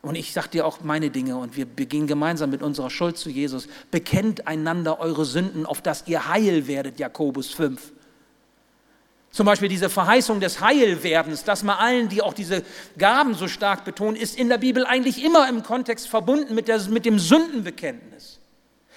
Und 0.02 0.16
ich 0.16 0.32
sage 0.32 0.48
dir 0.48 0.66
auch 0.66 0.80
meine 0.80 1.10
Dinge 1.10 1.36
und 1.36 1.56
wir 1.56 1.64
begehen 1.64 2.08
gemeinsam 2.08 2.50
mit 2.50 2.60
unserer 2.60 2.90
Schuld 2.90 3.16
zu 3.16 3.30
Jesus. 3.30 3.68
Bekennt 3.92 4.48
einander 4.48 4.98
eure 4.98 5.24
Sünden, 5.24 5.64
auf 5.64 5.80
dass 5.80 6.08
ihr 6.08 6.26
heil 6.26 6.66
werdet, 6.66 6.98
Jakobus 6.98 7.52
5. 7.52 7.92
Zum 9.33 9.47
Beispiel 9.47 9.71
diese 9.71 9.88
Verheißung 9.88 10.40
des 10.40 10.61
Heilwerdens, 10.61 11.42
dass 11.42 11.62
man 11.62 11.79
allen, 11.79 12.11
die 12.11 12.21
auch 12.21 12.35
diese 12.35 12.62
Gaben 12.99 13.33
so 13.35 13.49
stark 13.49 13.87
betonen, 13.87 14.14
ist 14.14 14.38
in 14.38 14.51
der 14.51 14.59
Bibel 14.59 14.85
eigentlich 14.85 15.25
immer 15.25 15.49
im 15.49 15.62
Kontext 15.62 16.07
verbunden 16.07 16.55
mit, 16.55 16.68
der, 16.68 16.79
mit 16.90 17.07
dem 17.07 17.18
Sündenbekenntnis. 17.18 18.40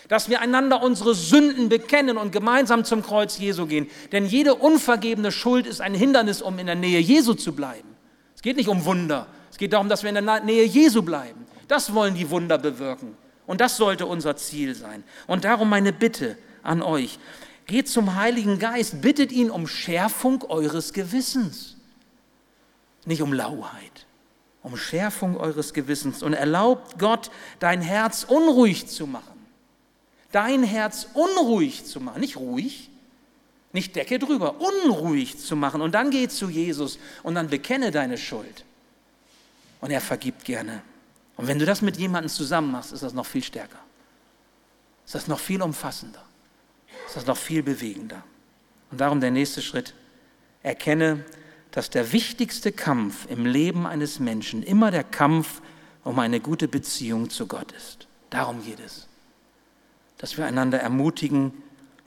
Dass 0.10 0.30
wir 0.30 0.42
einander 0.42 0.84
unsere 0.84 1.16
Sünden 1.16 1.70
bekennen 1.70 2.18
und 2.18 2.34
gemeinsam 2.34 2.84
zum 2.84 3.02
Kreuz 3.02 3.38
Jesu 3.38 3.66
gehen. 3.66 3.88
Denn 4.12 4.26
jede 4.26 4.56
unvergebene 4.56 5.32
Schuld 5.32 5.66
ist 5.66 5.80
ein 5.80 5.94
Hindernis, 5.94 6.42
um 6.42 6.60
in 6.60 6.66
der 6.66 6.76
Nähe 6.76 7.00
Jesu 7.00 7.34
zu 7.34 7.56
bleiben. 7.56 7.96
Es 8.36 8.42
geht 8.42 8.58
nicht 8.58 8.68
um 8.68 8.84
Wunder, 8.84 9.28
es 9.52 9.58
geht 9.58 9.72
darum, 9.72 9.88
dass 9.88 10.04
wir 10.04 10.10
in 10.10 10.26
der 10.26 10.42
Nähe 10.42 10.66
Jesu 10.66 11.02
bleiben. 11.02 11.46
Das 11.70 11.94
wollen 11.94 12.14
die 12.14 12.30
Wunder 12.30 12.58
bewirken. 12.58 13.16
Und 13.48 13.62
das 13.62 13.78
sollte 13.78 14.06
unser 14.06 14.36
Ziel 14.36 14.76
sein. 14.76 15.06
Und 15.28 15.46
darum 15.46 15.70
meine 15.70 15.94
Bitte 15.94 16.38
an 16.62 16.82
euch. 16.82 17.20
Geht 17.66 17.90
zum 17.90 18.16
Heiligen 18.16 18.60
Geist, 18.60 19.02
bittet 19.02 19.32
ihn 19.32 19.50
um 19.50 19.68
Schärfung 19.68 20.44
eures 20.44 20.94
Gewissens. 20.94 21.76
Nicht 23.06 23.22
um 23.22 23.34
Lauheit, 23.34 24.06
um 24.62 24.78
Schärfung 24.78 25.38
eures 25.38 25.74
Gewissens. 25.74 26.22
Und 26.22 26.34
erlaubt 26.34 27.00
Gott, 27.00 27.32
dein 27.60 27.82
Herz 27.82 28.24
unruhig 28.24 28.88
zu 28.88 29.08
machen. 29.08 29.34
Dein 30.32 30.64
Herz 30.64 31.08
unruhig 31.14 31.86
zu 31.86 32.00
machen. 32.00 32.20
Nicht 32.20 32.38
ruhig, 32.38 32.90
nicht 33.72 33.96
Decke 33.96 34.20
drüber, 34.20 34.56
unruhig 34.60 35.38
zu 35.40 35.56
machen. 35.56 35.82
Und 35.82 35.94
dann 35.94 36.10
geh 36.12 36.28
zu 36.28 36.50
Jesus 36.50 37.00
und 37.24 37.36
dann 37.36 37.50
bekenne 37.50 37.92
deine 37.92 38.18
Schuld 38.18 38.64
und 39.82 39.92
er 39.92 40.02
vergibt 40.02 40.46
gerne. 40.46 40.82
Und 41.38 41.48
wenn 41.48 41.60
du 41.60 41.66
das 41.66 41.82
mit 41.82 41.98
jemandem 41.98 42.30
zusammen 42.30 42.72
machst, 42.72 42.92
ist 42.92 43.04
das 43.04 43.14
noch 43.14 43.26
viel 43.26 43.44
stärker. 43.44 43.78
Ist 45.06 45.16
das 45.16 45.28
noch 45.28 45.40
viel 45.40 45.62
umfassender. 45.62 46.24
Ist 47.08 47.16
das 47.16 47.26
noch 47.26 47.38
viel 47.38 47.64
bewegender. 47.64 48.24
Und 48.92 49.02
darum 49.02 49.20
der 49.20 49.32
nächste 49.32 49.62
Schritt. 49.62 49.94
Erkenne, 50.64 51.24
dass 51.72 51.90
der 51.90 52.12
wichtigste 52.12 52.72
Kampf 52.72 53.28
im 53.30 53.46
Leben 53.46 53.86
eines 53.86 54.20
Menschen 54.20 54.64
immer 54.64 54.92
der 54.92 55.04
Kampf 55.04 55.62
um 56.04 56.18
eine 56.20 56.40
gute 56.40 56.68
Beziehung 56.68 57.30
zu 57.30 57.48
Gott 57.48 57.72
ist. 57.72 58.08
Darum 58.30 58.64
geht 58.64 58.80
es. 58.80 59.08
Dass 60.18 60.38
wir 60.38 60.46
einander 60.46 60.80
ermutigen, 60.80 61.52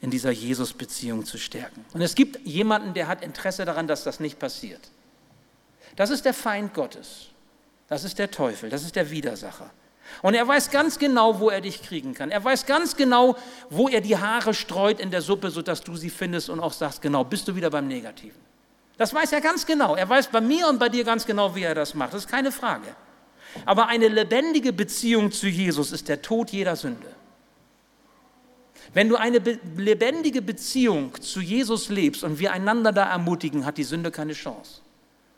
in 0.00 0.11
dieser 0.11 0.30
Jesus-Beziehung 0.30 1.24
zu 1.24 1.38
stärken. 1.38 1.84
Und 1.92 2.00
es 2.00 2.14
gibt 2.14 2.46
jemanden, 2.46 2.94
der 2.94 3.08
hat 3.08 3.22
Interesse 3.22 3.64
daran, 3.64 3.88
dass 3.88 4.04
das 4.04 4.20
nicht 4.20 4.38
passiert. 4.38 4.80
Das 5.96 6.11
ist 6.11 6.24
der 6.24 6.34
Feind 6.34 6.74
Gottes. 6.74 7.28
Das 7.88 8.04
ist 8.04 8.18
der 8.18 8.30
Teufel, 8.30 8.70
das 8.70 8.84
ist 8.84 8.96
der 8.96 9.11
Widersacher. 9.11 9.70
Und 10.23 10.35
er 10.35 10.47
weiß 10.47 10.71
ganz 10.71 10.99
genau, 10.99 11.40
wo 11.40 11.51
er 11.51 11.61
dich 11.61 11.83
kriegen 11.83 12.14
kann. 12.14 12.31
Er 12.31 12.42
weiß 12.42 12.66
ganz 12.66 12.97
genau, 12.97 13.37
wo 13.71 13.88
er 13.88 14.01
die 14.01 14.16
Haare 14.16 14.55
streut 14.55 15.01
in 15.01 15.11
der 15.11 15.23
Suppe, 15.23 15.51
sodass 15.51 15.83
du 15.83 15.97
sie 15.97 16.11
findest 16.11 16.51
und 16.51 16.61
auch 16.61 16.73
sagst, 16.73 17.03
genau, 17.03 17.25
bist 17.25 17.47
du 17.49 17.55
wieder 17.55 17.71
beim 17.71 17.87
Negativen. 17.87 18.40
Das 18.97 19.14
weiß 19.14 19.33
er 19.33 19.40
ganz 19.40 19.64
genau. 19.64 19.94
Er 19.94 20.09
weiß 20.09 20.29
bei 20.29 20.40
mir 20.40 20.68
und 20.68 20.79
bei 20.79 20.88
dir 20.88 21.05
ganz 21.05 21.25
genau, 21.25 21.55
wie 21.55 21.62
er 21.62 21.75
das 21.75 21.94
macht. 21.94 22.14
Das 22.14 22.25
ist 22.25 22.31
keine 22.31 22.51
Frage. 22.51 22.88
Aber 23.64 23.87
eine 23.87 24.09
lebendige 24.09 24.73
Beziehung 24.73 25.31
zu 25.31 25.47
Jesus 25.47 25.92
ist 25.92 26.09
der 26.09 26.21
Tod 26.21 26.51
jeder 26.51 26.77
Sünde. 26.77 27.07
Wenn 28.94 29.09
du 29.09 29.16
eine 29.16 29.38
lebendige 29.77 30.42
Beziehung 30.42 31.21
zu 31.21 31.40
Jesus 31.40 31.88
lebst 31.88 32.25
und 32.25 32.38
wir 32.38 32.53
einander 32.53 32.90
da 32.90 33.09
ermutigen, 33.09 33.64
hat 33.64 33.79
die 33.79 33.85
Sünde 33.85 34.11
keine 34.11 34.33
Chance. 34.33 34.81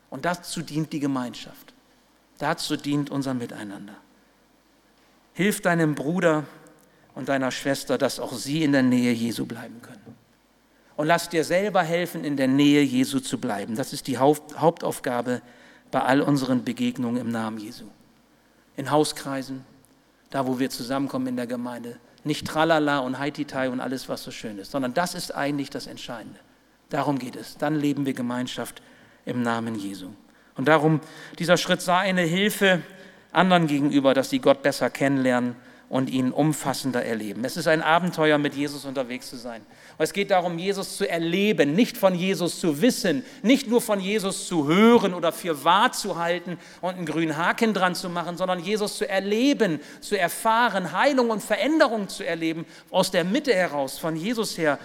Und 0.09 0.25
dazu 0.25 0.61
dient 0.61 0.91
die 0.93 0.99
Gemeinschaft. 0.99 1.73
Dazu 2.37 2.75
dient 2.75 3.09
unser 3.09 3.33
Miteinander. 3.33 3.95
Hilf 5.41 5.59
deinem 5.59 5.95
Bruder 5.95 6.43
und 7.15 7.27
deiner 7.27 7.49
Schwester, 7.49 7.97
dass 7.97 8.19
auch 8.19 8.33
sie 8.33 8.63
in 8.63 8.73
der 8.73 8.83
Nähe 8.83 9.11
Jesu 9.11 9.47
bleiben 9.47 9.81
können. 9.81 10.15
Und 10.95 11.07
lass 11.07 11.29
dir 11.29 11.43
selber 11.43 11.81
helfen, 11.81 12.23
in 12.23 12.37
der 12.37 12.47
Nähe 12.47 12.83
Jesu 12.83 13.19
zu 13.19 13.39
bleiben. 13.39 13.75
Das 13.75 13.91
ist 13.91 14.05
die 14.05 14.19
Hauptaufgabe 14.19 15.41
bei 15.89 15.99
all 15.99 16.21
unseren 16.21 16.63
Begegnungen 16.63 17.19
im 17.19 17.31
Namen 17.31 17.57
Jesu. 17.57 17.85
In 18.77 18.91
Hauskreisen, 18.91 19.65
da 20.29 20.45
wo 20.45 20.59
wir 20.59 20.69
zusammenkommen 20.69 21.25
in 21.25 21.37
der 21.37 21.47
Gemeinde. 21.47 21.97
Nicht 22.23 22.45
Tralala 22.45 22.99
und 22.99 23.17
Haititai 23.17 23.71
und 23.71 23.79
alles, 23.79 24.09
was 24.09 24.21
so 24.21 24.29
schön 24.29 24.59
ist, 24.59 24.69
sondern 24.69 24.93
das 24.93 25.15
ist 25.15 25.33
eigentlich 25.33 25.71
das 25.71 25.87
Entscheidende. 25.87 26.39
Darum 26.89 27.17
geht 27.17 27.35
es. 27.35 27.57
Dann 27.57 27.79
leben 27.79 28.05
wir 28.05 28.13
Gemeinschaft 28.13 28.83
im 29.25 29.41
Namen 29.41 29.73
Jesu. 29.73 30.09
Und 30.55 30.67
darum, 30.67 31.01
dieser 31.39 31.57
Schritt 31.57 31.81
sei 31.81 31.97
eine 31.97 32.21
Hilfe 32.21 32.83
anderen 33.31 33.67
gegenüber, 33.67 34.13
dass 34.13 34.29
sie 34.29 34.39
Gott 34.39 34.61
besser 34.61 34.89
kennenlernen 34.89 35.55
und 35.91 36.09
ihn 36.09 36.31
umfassender 36.31 37.03
erleben. 37.03 37.43
Es 37.43 37.57
ist 37.57 37.67
ein 37.67 37.81
Abenteuer, 37.81 38.37
mit 38.37 38.55
Jesus 38.55 38.85
unterwegs 38.85 39.29
zu 39.29 39.35
sein. 39.35 39.61
Und 39.97 40.03
es 40.03 40.13
geht 40.13 40.31
darum, 40.31 40.57
Jesus 40.57 40.95
zu 40.95 41.09
erleben, 41.09 41.73
nicht 41.73 41.97
von 41.97 42.15
Jesus 42.15 42.61
zu 42.61 42.81
wissen, 42.81 43.25
nicht 43.41 43.67
nur 43.67 43.81
von 43.81 43.99
Jesus 43.99 44.47
zu 44.47 44.67
hören 44.67 45.13
oder 45.13 45.33
für 45.33 45.65
wahr 45.65 45.91
zu 45.91 46.17
halten 46.17 46.57
und 46.79 46.95
einen 46.95 47.05
grünen 47.05 47.35
Haken 47.35 47.73
dran 47.73 47.93
zu 47.93 48.09
machen, 48.09 48.37
sondern 48.37 48.59
Jesus 48.59 48.97
zu 48.97 49.07
erleben, 49.07 49.81
zu 49.99 50.17
erfahren, 50.17 50.93
Heilung 50.93 51.29
und 51.29 51.43
Veränderung 51.43 52.07
zu 52.07 52.25
erleben, 52.25 52.65
aus 52.89 53.11
der 53.11 53.25
Mitte 53.25 53.53
heraus, 53.53 53.99
von 53.99 54.15
Jesus 54.15 54.57
her. 54.57 54.79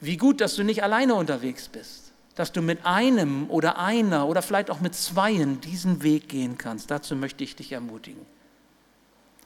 Wie 0.00 0.18
gut, 0.18 0.42
dass 0.42 0.54
du 0.54 0.64
nicht 0.64 0.82
alleine 0.82 1.14
unterwegs 1.14 1.68
bist 1.68 2.09
dass 2.40 2.52
du 2.52 2.62
mit 2.62 2.86
einem 2.86 3.50
oder 3.50 3.78
einer 3.78 4.26
oder 4.26 4.40
vielleicht 4.40 4.70
auch 4.70 4.80
mit 4.80 4.94
zweien 4.94 5.60
diesen 5.60 6.02
Weg 6.02 6.30
gehen 6.30 6.56
kannst. 6.56 6.90
Dazu 6.90 7.14
möchte 7.14 7.44
ich 7.44 7.54
dich 7.54 7.72
ermutigen. 7.72 8.24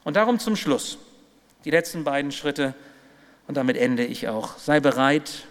Und 0.05 0.15
darum 0.15 0.39
zum 0.39 0.55
Schluss, 0.55 0.97
die 1.65 1.71
letzten 1.71 2.05
beiden 2.05 2.31
Schritte, 2.31 2.73
und 3.47 3.57
damit 3.57 3.75
ende 3.75 4.05
ich 4.05 4.29
auch. 4.29 4.57
Sei 4.57 4.79
bereit, 4.79 5.45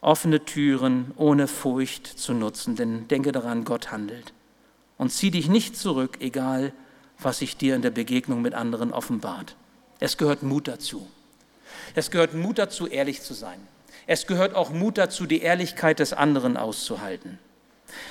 offene 0.00 0.44
Türen 0.44 1.12
ohne 1.14 1.46
Furcht 1.46 2.08
zu 2.08 2.34
nutzen, 2.34 2.74
denn 2.74 3.06
denke 3.06 3.30
daran, 3.30 3.64
Gott 3.64 3.92
handelt. 3.92 4.32
und 4.98 5.10
zieh 5.10 5.30
dich 5.30 5.48
nicht 5.48 5.76
zurück, 5.76 6.16
egal 6.18 6.72
was 7.20 7.38
sich 7.38 7.56
dir 7.56 7.76
in 7.76 7.82
der 7.82 7.92
Begegnung 7.92 8.42
mit 8.42 8.54
anderen 8.54 8.92
offenbart. 8.92 9.54
Es 10.00 10.16
gehört 10.16 10.42
Mut 10.42 10.66
dazu. 10.66 11.06
Es 11.94 12.10
gehört 12.10 12.34
Mut 12.34 12.58
dazu, 12.58 12.88
ehrlich 12.88 13.22
zu 13.22 13.32
sein. 13.32 13.60
Es 14.12 14.26
gehört 14.26 14.56
auch 14.56 14.70
Mut 14.70 14.98
dazu, 14.98 15.24
die 15.24 15.40
Ehrlichkeit 15.40 16.00
des 16.00 16.12
anderen 16.12 16.56
auszuhalten. 16.56 17.38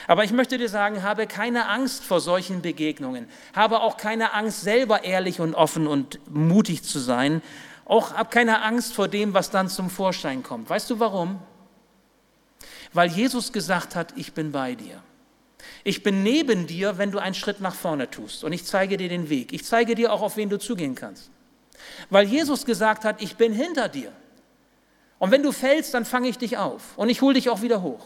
Aber 0.08 0.24
ich 0.24 0.32
möchte 0.32 0.58
dir 0.58 0.70
sagen, 0.70 1.04
habe 1.04 1.28
keine 1.28 1.68
Angst 1.68 2.06
vor 2.06 2.22
solchen 2.22 2.62
Begegnungen. 2.62 3.28
Habe 3.54 3.82
auch 3.82 3.98
keine 3.98 4.34
Angst, 4.34 4.62
selber 4.62 5.04
ehrlich 5.04 5.42
und 5.42 5.56
offen 5.56 5.88
und 5.88 6.22
mutig 6.34 6.84
zu 6.84 7.00
sein. 7.00 7.42
Auch 7.84 8.14
hab 8.14 8.32
keine 8.32 8.62
Angst 8.62 8.94
vor 8.94 9.10
dem, 9.10 9.34
was 9.34 9.52
dann 9.52 9.68
zum 9.68 9.90
Vorschein 9.90 10.42
kommt. 10.42 10.70
Weißt 10.70 10.90
du 10.90 11.02
warum? 11.02 11.42
Weil 12.94 13.10
Jesus 13.10 13.52
gesagt 13.52 13.98
hat, 13.98 14.14
ich 14.16 14.32
bin 14.32 14.54
bei 14.54 14.76
dir. 14.76 15.04
Ich 15.84 16.02
bin 16.02 16.24
neben 16.24 16.66
dir, 16.66 16.98
wenn 16.98 17.12
du 17.12 17.20
einen 17.20 17.36
Schritt 17.36 17.60
nach 17.60 17.76
vorne 17.76 18.10
tust. 18.10 18.46
Und 18.46 18.54
ich 18.54 18.64
zeige 18.64 18.96
dir 18.96 19.10
den 19.10 19.30
Weg. 19.30 19.52
Ich 19.52 19.66
zeige 19.66 19.96
dir 19.96 20.14
auch, 20.14 20.22
auf 20.22 20.38
wen 20.38 20.48
du 20.48 20.60
zugehen 20.60 20.96
kannst. 20.96 21.30
Weil 22.10 22.26
Jesus 22.26 22.66
gesagt 22.66 23.04
hat, 23.04 23.22
ich 23.22 23.36
bin 23.36 23.52
hinter 23.52 23.90
dir. 23.90 24.14
Und 25.20 25.32
wenn 25.32 25.44
du 25.44 25.52
fällst, 25.52 25.94
dann 25.94 26.06
fange 26.06 26.30
ich 26.30 26.38
dich 26.38 26.58
auf. 26.58 26.98
Und 26.98 27.10
ich 27.10 27.22
hole 27.22 27.36
dich 27.36 27.50
auch 27.50 27.62
wieder 27.62 27.82
hoch. 27.82 28.06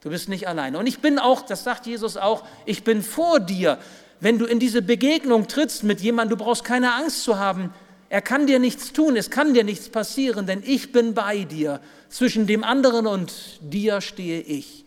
Du 0.00 0.10
bist 0.10 0.28
nicht 0.28 0.46
alleine. 0.48 0.78
Und 0.78 0.86
ich 0.86 1.00
bin 1.00 1.18
auch, 1.18 1.42
das 1.42 1.64
sagt 1.64 1.86
Jesus 1.86 2.16
auch, 2.16 2.44
ich 2.64 2.84
bin 2.84 3.02
vor 3.02 3.40
dir. 3.40 3.78
Wenn 4.20 4.38
du 4.38 4.46
in 4.46 4.60
diese 4.60 4.80
Begegnung 4.80 5.48
trittst 5.48 5.82
mit 5.82 6.00
jemandem, 6.00 6.38
du 6.38 6.44
brauchst 6.44 6.64
keine 6.64 6.94
Angst 6.94 7.24
zu 7.24 7.38
haben. 7.38 7.74
Er 8.08 8.22
kann 8.22 8.46
dir 8.46 8.58
nichts 8.60 8.92
tun, 8.92 9.16
es 9.16 9.30
kann 9.30 9.54
dir 9.54 9.64
nichts 9.64 9.88
passieren, 9.88 10.46
denn 10.46 10.62
ich 10.64 10.92
bin 10.92 11.14
bei 11.14 11.44
dir. 11.44 11.80
Zwischen 12.08 12.46
dem 12.46 12.62
anderen 12.62 13.06
und 13.06 13.32
dir 13.60 14.00
stehe 14.00 14.40
ich. 14.40 14.84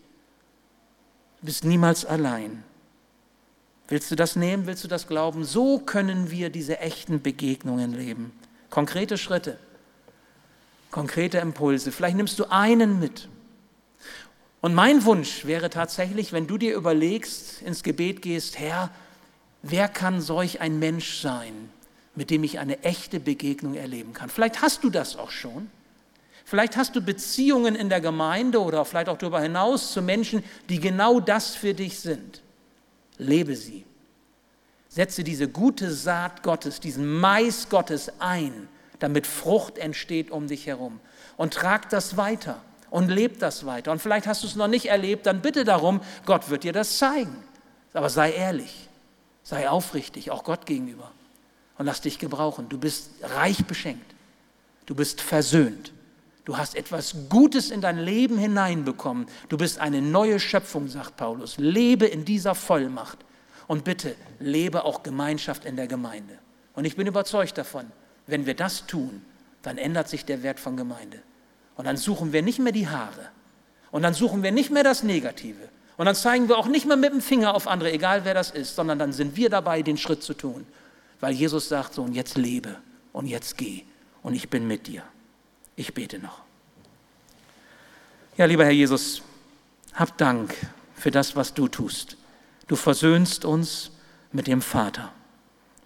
Du 1.40 1.46
bist 1.46 1.64
niemals 1.64 2.06
allein. 2.06 2.64
Willst 3.88 4.10
du 4.10 4.16
das 4.16 4.36
nehmen? 4.36 4.66
Willst 4.66 4.84
du 4.84 4.88
das 4.88 5.08
glauben? 5.08 5.44
So 5.44 5.78
können 5.78 6.30
wir 6.30 6.48
diese 6.50 6.78
echten 6.78 7.20
Begegnungen 7.22 7.92
leben. 7.92 8.32
Konkrete 8.70 9.18
Schritte, 9.18 9.58
konkrete 10.90 11.38
Impulse. 11.38 11.92
Vielleicht 11.92 12.16
nimmst 12.16 12.38
du 12.38 12.50
einen 12.50 12.98
mit. 13.00 13.28
Und 14.60 14.74
mein 14.74 15.04
Wunsch 15.04 15.44
wäre 15.44 15.70
tatsächlich, 15.70 16.32
wenn 16.32 16.46
du 16.46 16.58
dir 16.58 16.74
überlegst, 16.74 17.62
ins 17.62 17.82
Gebet 17.82 18.22
gehst, 18.22 18.58
Herr, 18.58 18.90
wer 19.62 19.88
kann 19.88 20.20
solch 20.20 20.60
ein 20.60 20.78
Mensch 20.78 21.20
sein, 21.20 21.70
mit 22.16 22.30
dem 22.30 22.42
ich 22.42 22.58
eine 22.58 22.82
echte 22.82 23.20
Begegnung 23.20 23.74
erleben 23.74 24.12
kann? 24.12 24.30
Vielleicht 24.30 24.62
hast 24.62 24.82
du 24.82 24.90
das 24.90 25.16
auch 25.16 25.30
schon. 25.30 25.70
Vielleicht 26.44 26.76
hast 26.76 26.96
du 26.96 27.02
Beziehungen 27.02 27.76
in 27.76 27.90
der 27.90 28.00
Gemeinde 28.00 28.60
oder 28.60 28.84
vielleicht 28.84 29.10
auch 29.10 29.18
darüber 29.18 29.40
hinaus 29.40 29.92
zu 29.92 30.00
Menschen, 30.00 30.42
die 30.70 30.80
genau 30.80 31.20
das 31.20 31.54
für 31.54 31.74
dich 31.74 32.00
sind. 32.00 32.42
Lebe 33.18 33.54
sie. 33.54 33.84
Setze 34.88 35.22
diese 35.22 35.48
gute 35.48 35.92
Saat 35.92 36.42
Gottes, 36.42 36.80
diesen 36.80 37.20
Mais 37.20 37.68
Gottes 37.68 38.10
ein, 38.18 38.68
damit 38.98 39.26
Frucht 39.26 39.78
entsteht 39.78 40.30
um 40.30 40.46
dich 40.46 40.66
herum. 40.66 41.00
Und 41.36 41.54
trag 41.54 41.88
das 41.90 42.16
weiter 42.16 42.60
und 42.90 43.08
lebt 43.08 43.42
das 43.42 43.66
weiter. 43.66 43.92
Und 43.92 44.00
vielleicht 44.00 44.26
hast 44.26 44.42
du 44.42 44.46
es 44.46 44.56
noch 44.56 44.68
nicht 44.68 44.86
erlebt, 44.86 45.26
dann 45.26 45.42
bitte 45.42 45.64
darum, 45.64 46.00
Gott 46.26 46.50
wird 46.50 46.64
dir 46.64 46.72
das 46.72 46.98
zeigen. 46.98 47.36
Aber 47.92 48.10
sei 48.10 48.32
ehrlich, 48.32 48.88
sei 49.42 49.68
aufrichtig, 49.68 50.30
auch 50.30 50.44
Gott 50.44 50.66
gegenüber. 50.66 51.10
Und 51.78 51.86
lass 51.86 52.00
dich 52.00 52.18
gebrauchen. 52.18 52.68
Du 52.68 52.78
bist 52.78 53.10
reich 53.22 53.64
beschenkt. 53.64 54.14
Du 54.86 54.94
bist 54.94 55.20
versöhnt. 55.20 55.92
Du 56.44 56.56
hast 56.56 56.74
etwas 56.74 57.14
Gutes 57.28 57.70
in 57.70 57.80
dein 57.80 57.98
Leben 57.98 58.38
hineinbekommen. 58.38 59.26
Du 59.48 59.58
bist 59.58 59.78
eine 59.78 60.00
neue 60.00 60.40
Schöpfung, 60.40 60.88
sagt 60.88 61.16
Paulus. 61.16 61.58
Lebe 61.58 62.06
in 62.06 62.24
dieser 62.24 62.54
Vollmacht. 62.54 63.18
Und 63.66 63.84
bitte, 63.84 64.16
lebe 64.40 64.84
auch 64.84 65.02
Gemeinschaft 65.02 65.66
in 65.66 65.76
der 65.76 65.86
Gemeinde. 65.86 66.38
Und 66.74 66.86
ich 66.86 66.96
bin 66.96 67.06
überzeugt 67.06 67.58
davon, 67.58 67.92
wenn 68.28 68.46
wir 68.46 68.54
das 68.54 68.86
tun, 68.86 69.22
dann 69.62 69.78
ändert 69.78 70.08
sich 70.08 70.24
der 70.24 70.42
Wert 70.44 70.60
von 70.60 70.76
Gemeinde. 70.76 71.20
Und 71.76 71.86
dann 71.86 71.96
suchen 71.96 72.32
wir 72.32 72.42
nicht 72.42 72.60
mehr 72.60 72.72
die 72.72 72.88
Haare. 72.88 73.30
Und 73.90 74.02
dann 74.02 74.14
suchen 74.14 74.42
wir 74.42 74.52
nicht 74.52 74.70
mehr 74.70 74.84
das 74.84 75.02
Negative. 75.02 75.68
Und 75.96 76.06
dann 76.06 76.14
zeigen 76.14 76.48
wir 76.48 76.58
auch 76.58 76.68
nicht 76.68 76.86
mehr 76.86 76.96
mit 76.96 77.12
dem 77.12 77.20
Finger 77.20 77.54
auf 77.54 77.66
andere, 77.66 77.90
egal 77.90 78.24
wer 78.24 78.34
das 78.34 78.50
ist, 78.50 78.76
sondern 78.76 78.98
dann 78.98 79.12
sind 79.12 79.36
wir 79.36 79.50
dabei, 79.50 79.82
den 79.82 79.96
Schritt 79.96 80.22
zu 80.22 80.34
tun. 80.34 80.66
Weil 81.20 81.32
Jesus 81.34 81.68
sagt 81.68 81.94
so, 81.94 82.02
und 82.02 82.12
jetzt 82.12 82.36
lebe 82.36 82.76
und 83.12 83.26
jetzt 83.26 83.56
geh 83.56 83.82
und 84.22 84.34
ich 84.34 84.48
bin 84.48 84.68
mit 84.68 84.86
dir. 84.86 85.02
Ich 85.74 85.94
bete 85.94 86.18
noch. 86.18 86.42
Ja, 88.36 88.44
lieber 88.44 88.64
Herr 88.64 88.72
Jesus, 88.72 89.22
hab 89.94 90.16
Dank 90.18 90.54
für 90.94 91.10
das, 91.10 91.34
was 91.34 91.54
du 91.54 91.66
tust. 91.66 92.16
Du 92.68 92.76
versöhnst 92.76 93.44
uns 93.44 93.90
mit 94.30 94.46
dem 94.46 94.62
Vater. 94.62 95.12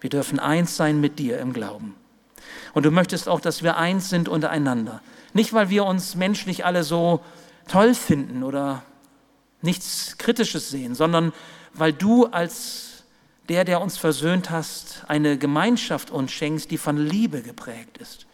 Wir 0.01 0.09
dürfen 0.09 0.39
eins 0.39 0.75
sein 0.75 0.99
mit 0.99 1.17
dir 1.17 1.39
im 1.39 1.53
Glauben. 1.53 1.95
Und 2.73 2.85
du 2.85 2.91
möchtest 2.91 3.29
auch, 3.29 3.39
dass 3.39 3.63
wir 3.63 3.77
eins 3.77 4.09
sind 4.09 4.27
untereinander. 4.27 5.01
Nicht, 5.33 5.53
weil 5.53 5.69
wir 5.69 5.85
uns 5.85 6.15
menschlich 6.15 6.65
alle 6.65 6.83
so 6.83 7.21
toll 7.67 7.93
finden 7.93 8.43
oder 8.43 8.83
nichts 9.61 10.17
Kritisches 10.17 10.69
sehen, 10.69 10.95
sondern 10.95 11.33
weil 11.73 11.93
du 11.93 12.25
als 12.25 13.03
der, 13.49 13.65
der 13.65 13.81
uns 13.81 13.97
versöhnt 13.97 14.49
hast, 14.49 15.03
eine 15.07 15.37
Gemeinschaft 15.37 16.11
uns 16.11 16.31
schenkst, 16.31 16.71
die 16.71 16.77
von 16.77 16.97
Liebe 16.97 17.41
geprägt 17.41 17.97
ist. 17.97 18.25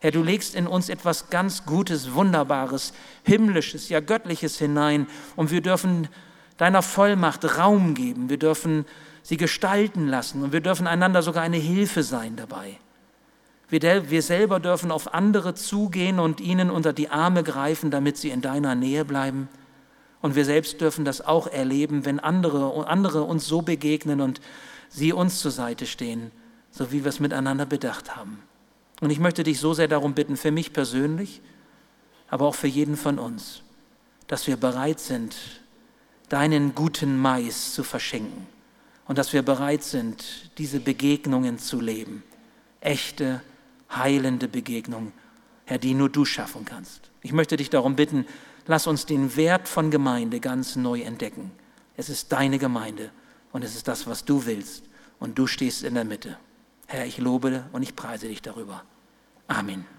Herr, 0.00 0.10
du 0.10 0.22
legst 0.22 0.54
in 0.54 0.66
uns 0.66 0.88
etwas 0.88 1.30
ganz 1.30 1.64
Gutes, 1.64 2.14
Wunderbares, 2.14 2.92
Himmlisches, 3.24 3.88
ja 3.88 4.00
Göttliches 4.00 4.58
hinein 4.58 5.06
und 5.36 5.50
wir 5.50 5.60
dürfen 5.60 6.08
deiner 6.58 6.82
Vollmacht 6.82 7.58
Raum 7.58 7.94
geben, 7.94 8.30
wir 8.30 8.38
dürfen 8.38 8.86
sie 9.22 9.36
gestalten 9.36 10.06
lassen 10.06 10.42
und 10.42 10.52
wir 10.52 10.60
dürfen 10.60 10.86
einander 10.86 11.22
sogar 11.22 11.42
eine 11.42 11.56
Hilfe 11.56 12.02
sein 12.02 12.36
dabei. 12.36 12.78
Wir, 13.68 14.10
wir 14.10 14.22
selber 14.22 14.60
dürfen 14.60 14.92
auf 14.92 15.12
andere 15.12 15.54
zugehen 15.54 16.20
und 16.20 16.40
ihnen 16.40 16.70
unter 16.70 16.92
die 16.92 17.08
Arme 17.08 17.42
greifen, 17.42 17.90
damit 17.90 18.16
sie 18.16 18.30
in 18.30 18.40
deiner 18.40 18.74
Nähe 18.74 19.04
bleiben. 19.04 19.48
Und 20.22 20.36
wir 20.36 20.44
selbst 20.44 20.80
dürfen 20.80 21.04
das 21.04 21.20
auch 21.20 21.46
erleben, 21.46 22.04
wenn 22.04 22.20
andere, 22.20 22.86
andere 22.86 23.22
uns 23.22 23.46
so 23.46 23.62
begegnen 23.62 24.20
und 24.20 24.40
sie 24.88 25.12
uns 25.12 25.40
zur 25.40 25.50
Seite 25.50 25.86
stehen, 25.86 26.30
so 26.70 26.92
wie 26.92 27.04
wir 27.04 27.08
es 27.08 27.20
miteinander 27.20 27.66
bedacht 27.66 28.16
haben. 28.16 28.40
Und 29.00 29.10
ich 29.10 29.18
möchte 29.18 29.42
dich 29.42 29.58
so 29.60 29.74
sehr 29.74 29.88
darum 29.88 30.14
bitten, 30.14 30.36
für 30.36 30.50
mich 30.50 30.72
persönlich, 30.72 31.42
aber 32.28 32.46
auch 32.46 32.54
für 32.54 32.66
jeden 32.68 32.96
von 32.96 33.18
uns, 33.18 33.62
dass 34.26 34.46
wir 34.46 34.56
bereit 34.56 35.00
sind, 35.00 35.36
deinen 36.28 36.74
guten 36.74 37.18
Mais 37.18 37.72
zu 37.72 37.84
verschenken 37.84 38.46
und 39.06 39.18
dass 39.18 39.32
wir 39.32 39.42
bereit 39.42 39.82
sind, 39.82 40.50
diese 40.58 40.80
Begegnungen 40.80 41.58
zu 41.58 41.80
leben. 41.80 42.22
Echte 42.80 43.42
heilende 43.90 44.48
Begegnung, 44.48 45.12
Herr, 45.64 45.78
die 45.78 45.94
nur 45.94 46.08
du 46.08 46.24
schaffen 46.24 46.64
kannst. 46.64 47.10
Ich 47.22 47.32
möchte 47.32 47.56
dich 47.56 47.70
darum 47.70 47.96
bitten, 47.96 48.26
lass 48.66 48.86
uns 48.86 49.06
den 49.06 49.36
Wert 49.36 49.68
von 49.68 49.90
Gemeinde 49.90 50.40
ganz 50.40 50.76
neu 50.76 51.00
entdecken. 51.00 51.50
Es 51.96 52.08
ist 52.08 52.32
deine 52.32 52.58
Gemeinde 52.58 53.10
und 53.52 53.64
es 53.64 53.74
ist 53.74 53.88
das, 53.88 54.06
was 54.06 54.24
du 54.24 54.46
willst 54.46 54.84
und 55.18 55.38
du 55.38 55.46
stehst 55.46 55.82
in 55.82 55.94
der 55.94 56.04
Mitte. 56.04 56.38
Herr, 56.86 57.06
ich 57.06 57.18
lobe 57.18 57.64
und 57.72 57.82
ich 57.82 57.96
preise 57.96 58.28
dich 58.28 58.42
darüber. 58.42 58.84
Amen. 59.48 59.95